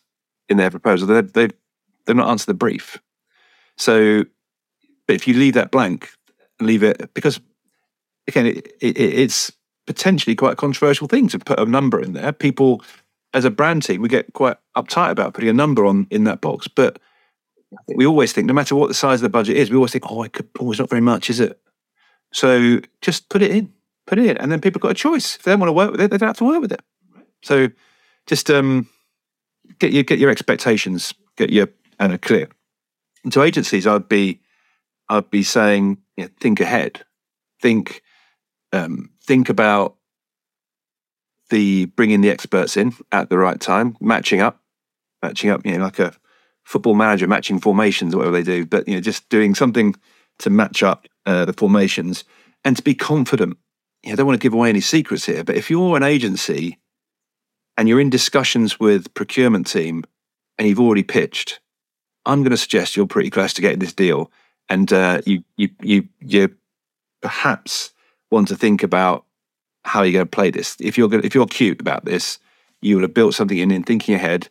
in 0.48 0.56
their 0.56 0.70
proposal, 0.70 1.08
they 1.08 1.20
they 1.22 1.48
they've 2.06 2.16
not 2.16 2.28
answered 2.28 2.46
the 2.46 2.54
brief. 2.54 2.98
So, 3.76 4.24
but 5.06 5.16
if 5.16 5.26
you 5.26 5.34
leave 5.34 5.54
that 5.54 5.70
blank, 5.70 6.10
leave 6.66 6.82
it 6.82 7.12
because 7.14 7.40
again, 8.28 8.46
it, 8.46 8.66
it, 8.80 8.98
it's 8.98 9.52
potentially 9.86 10.34
quite 10.36 10.52
a 10.52 10.56
controversial 10.56 11.08
thing 11.08 11.28
to 11.28 11.38
put 11.38 11.58
a 11.58 11.64
number 11.64 12.00
in 12.00 12.12
there. 12.12 12.32
People, 12.32 12.82
as 13.34 13.44
a 13.44 13.50
brand 13.50 13.82
team, 13.82 14.02
we 14.02 14.08
get 14.08 14.32
quite 14.32 14.56
uptight 14.76 15.10
about 15.10 15.34
putting 15.34 15.50
a 15.50 15.54
number 15.54 15.84
on 15.84 16.06
in 16.10 16.24
that 16.24 16.40
box, 16.40 16.68
but 16.68 16.98
we 17.94 18.06
always 18.06 18.32
think, 18.32 18.46
no 18.46 18.54
matter 18.54 18.74
what 18.76 18.88
the 18.88 18.94
size 18.94 19.18
of 19.18 19.22
the 19.22 19.28
budget 19.28 19.56
is, 19.56 19.70
we 19.70 19.76
always 19.76 19.92
think, 19.92 20.10
oh, 20.10 20.26
could, 20.28 20.48
oh, 20.60 20.70
it's 20.70 20.80
not 20.80 20.90
very 20.90 21.00
much, 21.00 21.30
is 21.30 21.40
it? 21.40 21.58
So 22.32 22.80
just 23.00 23.28
put 23.28 23.42
it 23.42 23.50
in, 23.50 23.72
put 24.06 24.18
it 24.18 24.26
in, 24.26 24.36
and 24.36 24.52
then 24.52 24.60
people 24.60 24.78
got 24.78 24.90
a 24.90 24.94
choice. 24.94 25.36
If 25.36 25.42
they 25.42 25.52
don't 25.52 25.60
want 25.60 25.68
to 25.68 25.74
work 25.74 25.90
with 25.90 26.00
it, 26.00 26.10
they 26.10 26.18
don't 26.18 26.28
have 26.28 26.36
to 26.38 26.44
work 26.44 26.60
with 26.60 26.72
it. 26.72 26.82
So 27.42 27.68
just 28.26 28.50
um, 28.50 28.88
get 29.78 29.92
your 29.92 30.02
get 30.02 30.18
your 30.18 30.30
expectations, 30.30 31.12
get 31.36 31.50
your 31.50 31.68
and 31.98 32.12
a 32.12 32.18
clear. 32.18 32.48
And 33.24 33.32
to 33.32 33.42
agencies, 33.42 33.86
I'd 33.86 34.08
be 34.08 34.40
I'd 35.12 35.30
be 35.30 35.42
saying, 35.42 35.98
you 36.16 36.24
know, 36.24 36.30
think 36.40 36.58
ahead, 36.60 37.02
think 37.60 38.02
um, 38.72 39.10
think 39.22 39.50
about 39.50 39.96
the 41.50 41.84
bringing 41.84 42.22
the 42.22 42.30
experts 42.30 42.78
in 42.78 42.94
at 43.12 43.28
the 43.28 43.36
right 43.36 43.60
time, 43.60 43.94
matching 44.00 44.40
up, 44.40 44.62
matching 45.22 45.50
up, 45.50 45.66
you 45.66 45.76
know, 45.76 45.84
like 45.84 45.98
a 45.98 46.14
football 46.64 46.94
manager 46.94 47.26
matching 47.26 47.60
formations 47.60 48.14
or 48.14 48.18
whatever 48.18 48.40
they 48.40 48.42
do, 48.42 48.64
but 48.64 48.88
you 48.88 48.94
know, 48.94 49.02
just 49.02 49.28
doing 49.28 49.54
something 49.54 49.94
to 50.38 50.48
match 50.48 50.82
up 50.82 51.06
uh, 51.26 51.44
the 51.44 51.52
formations 51.52 52.24
and 52.64 52.78
to 52.78 52.82
be 52.82 52.94
confident. 52.94 53.58
You 54.02 54.08
know, 54.08 54.12
I 54.14 54.16
don't 54.16 54.26
want 54.26 54.40
to 54.40 54.42
give 54.42 54.54
away 54.54 54.70
any 54.70 54.80
secrets 54.80 55.26
here, 55.26 55.44
but 55.44 55.56
if 55.56 55.68
you're 55.68 55.94
an 55.94 56.02
agency 56.02 56.78
and 57.76 57.86
you're 57.86 58.00
in 58.00 58.08
discussions 58.08 58.80
with 58.80 59.12
procurement 59.12 59.66
team 59.66 60.04
and 60.56 60.66
you've 60.66 60.80
already 60.80 61.02
pitched, 61.02 61.60
I'm 62.24 62.40
going 62.40 62.52
to 62.52 62.56
suggest 62.56 62.96
you're 62.96 63.06
pretty 63.06 63.28
close 63.28 63.52
to 63.52 63.60
getting 63.60 63.80
this 63.80 63.92
deal, 63.92 64.30
and 64.72 64.92
uh, 64.92 65.20
you 65.26 65.44
you 65.56 65.68
you 65.82 66.08
you 66.20 66.54
perhaps 67.20 67.92
want 68.30 68.48
to 68.48 68.56
think 68.56 68.82
about 68.82 69.24
how 69.84 70.02
you're 70.02 70.12
going 70.12 70.26
to 70.26 70.36
play 70.36 70.50
this. 70.50 70.76
If 70.80 70.96
you're 70.96 71.08
going, 71.08 71.24
if 71.24 71.34
you're 71.34 71.46
cute 71.46 71.80
about 71.80 72.04
this, 72.04 72.38
you 72.80 72.96
will 72.96 73.02
have 73.02 73.14
built 73.14 73.34
something 73.34 73.58
in 73.58 73.70
in 73.70 73.82
thinking 73.82 74.14
ahead 74.14 74.48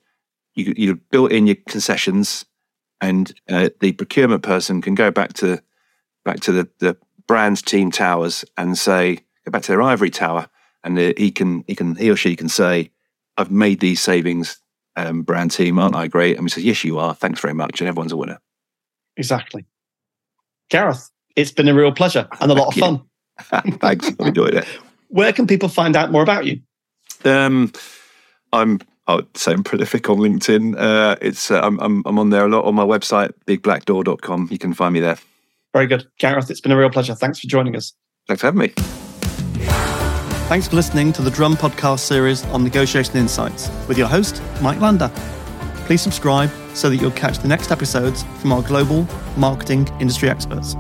you 0.56 0.74
you 0.76 0.96
built 0.96 1.32
in 1.32 1.48
your 1.48 1.58
concessions, 1.68 2.46
and 3.00 3.34
uh, 3.50 3.70
the 3.80 3.94
procurement 3.94 4.44
person 4.44 4.82
can 4.82 4.96
go 4.96 5.12
back 5.12 5.34
to 5.34 5.62
back 6.26 6.40
to 6.42 6.52
the, 6.52 6.70
the 6.80 6.98
team 7.66 7.90
towers 7.92 8.44
and 8.58 8.78
say, 8.78 9.16
go 9.46 9.52
back 9.52 9.62
to 9.64 9.72
their 9.72 9.82
ivory 9.82 10.10
tower, 10.10 10.50
and 10.84 10.98
uh, 11.00 11.14
he 11.18 11.32
can 11.32 11.64
he 11.68 11.76
can 11.76 11.96
he 11.96 12.10
or 12.10 12.16
she 12.16 12.36
can 12.36 12.50
say, 12.50 12.92
I've 13.38 13.52
made 13.52 13.80
these 13.80 14.02
savings, 14.02 14.62
um, 14.96 15.24
brand 15.24 15.52
team, 15.52 15.80
aren't 15.80 15.96
I 15.96 16.08
great? 16.08 16.36
And 16.36 16.44
we 16.44 16.50
say, 16.50 16.62
yes, 16.62 16.84
you 16.84 17.00
are. 17.00 17.16
Thanks 17.16 17.40
very 17.40 17.54
much, 17.54 17.80
and 17.80 17.88
everyone's 17.88 18.12
a 18.12 18.18
winner. 18.18 18.40
Exactly. 19.18 19.66
Gareth, 20.72 21.12
it's 21.36 21.52
been 21.52 21.68
a 21.68 21.74
real 21.74 21.92
pleasure 21.92 22.28
and 22.40 22.52
a 22.52 22.56
lot 22.56 22.70
of 22.70 22.74
fun. 22.80 23.02
Thanks, 23.80 24.10
I 24.20 24.30
enjoyed 24.30 24.56
it. 24.56 24.66
Where 25.10 25.32
can 25.34 25.46
people 25.46 25.70
find 25.70 25.96
out 25.96 26.12
more 26.12 26.24
about 26.24 26.46
you? 26.46 26.62
Um, 27.24 27.72
I'm 28.52 28.80
I 29.08 29.16
would 29.16 29.38
say 29.38 29.52
I'm 29.52 29.64
prolific 29.64 30.10
on 30.10 30.18
LinkedIn. 30.18 30.76
Uh, 30.78 31.18
it's 31.22 31.52
uh, 31.52 31.60
I'm, 31.62 31.80
I'm 31.80 32.02
I'm 32.06 32.18
on 32.18 32.30
there 32.30 32.46
a 32.46 32.50
lot 32.50 32.66
on 32.66 32.74
my 32.74 32.86
website 32.86 33.32
bigblackdoor.com. 33.46 34.48
You 34.50 34.58
can 34.58 34.74
find 34.74 34.94
me 34.94 35.02
there. 35.02 35.18
Very 35.74 35.88
good, 35.88 36.08
Gareth. 36.18 36.50
It's 36.50 36.62
been 36.62 36.72
a 36.72 36.78
real 36.78 36.90
pleasure. 36.90 37.16
Thanks 37.16 37.40
for 37.40 37.48
joining 37.48 37.76
us. 37.76 37.94
Thanks 38.28 38.42
for 38.42 38.48
having 38.48 38.60
me. 38.60 38.68
Thanks 40.48 40.68
for 40.68 40.76
listening 40.76 41.14
to 41.14 41.22
the 41.22 41.32
Drum 41.32 41.56
podcast 41.56 42.00
series 42.00 42.46
on 42.48 42.64
negotiation 42.64 43.18
insights 43.18 43.70
with 43.88 43.98
your 43.98 44.08
host 44.08 44.42
Mike 44.62 44.80
Lander. 44.80 45.12
Please 45.86 46.02
subscribe 46.02 46.50
so 46.74 46.90
that 46.90 46.98
you'll 46.98 47.12
catch 47.12 47.40
the 47.40 47.48
next 47.48 47.72
episodes 47.72 48.24
from 48.40 48.54
our 48.54 48.62
global 48.62 49.08
marketing 49.38 49.88
industry 50.00 50.30
experts. 50.30 50.76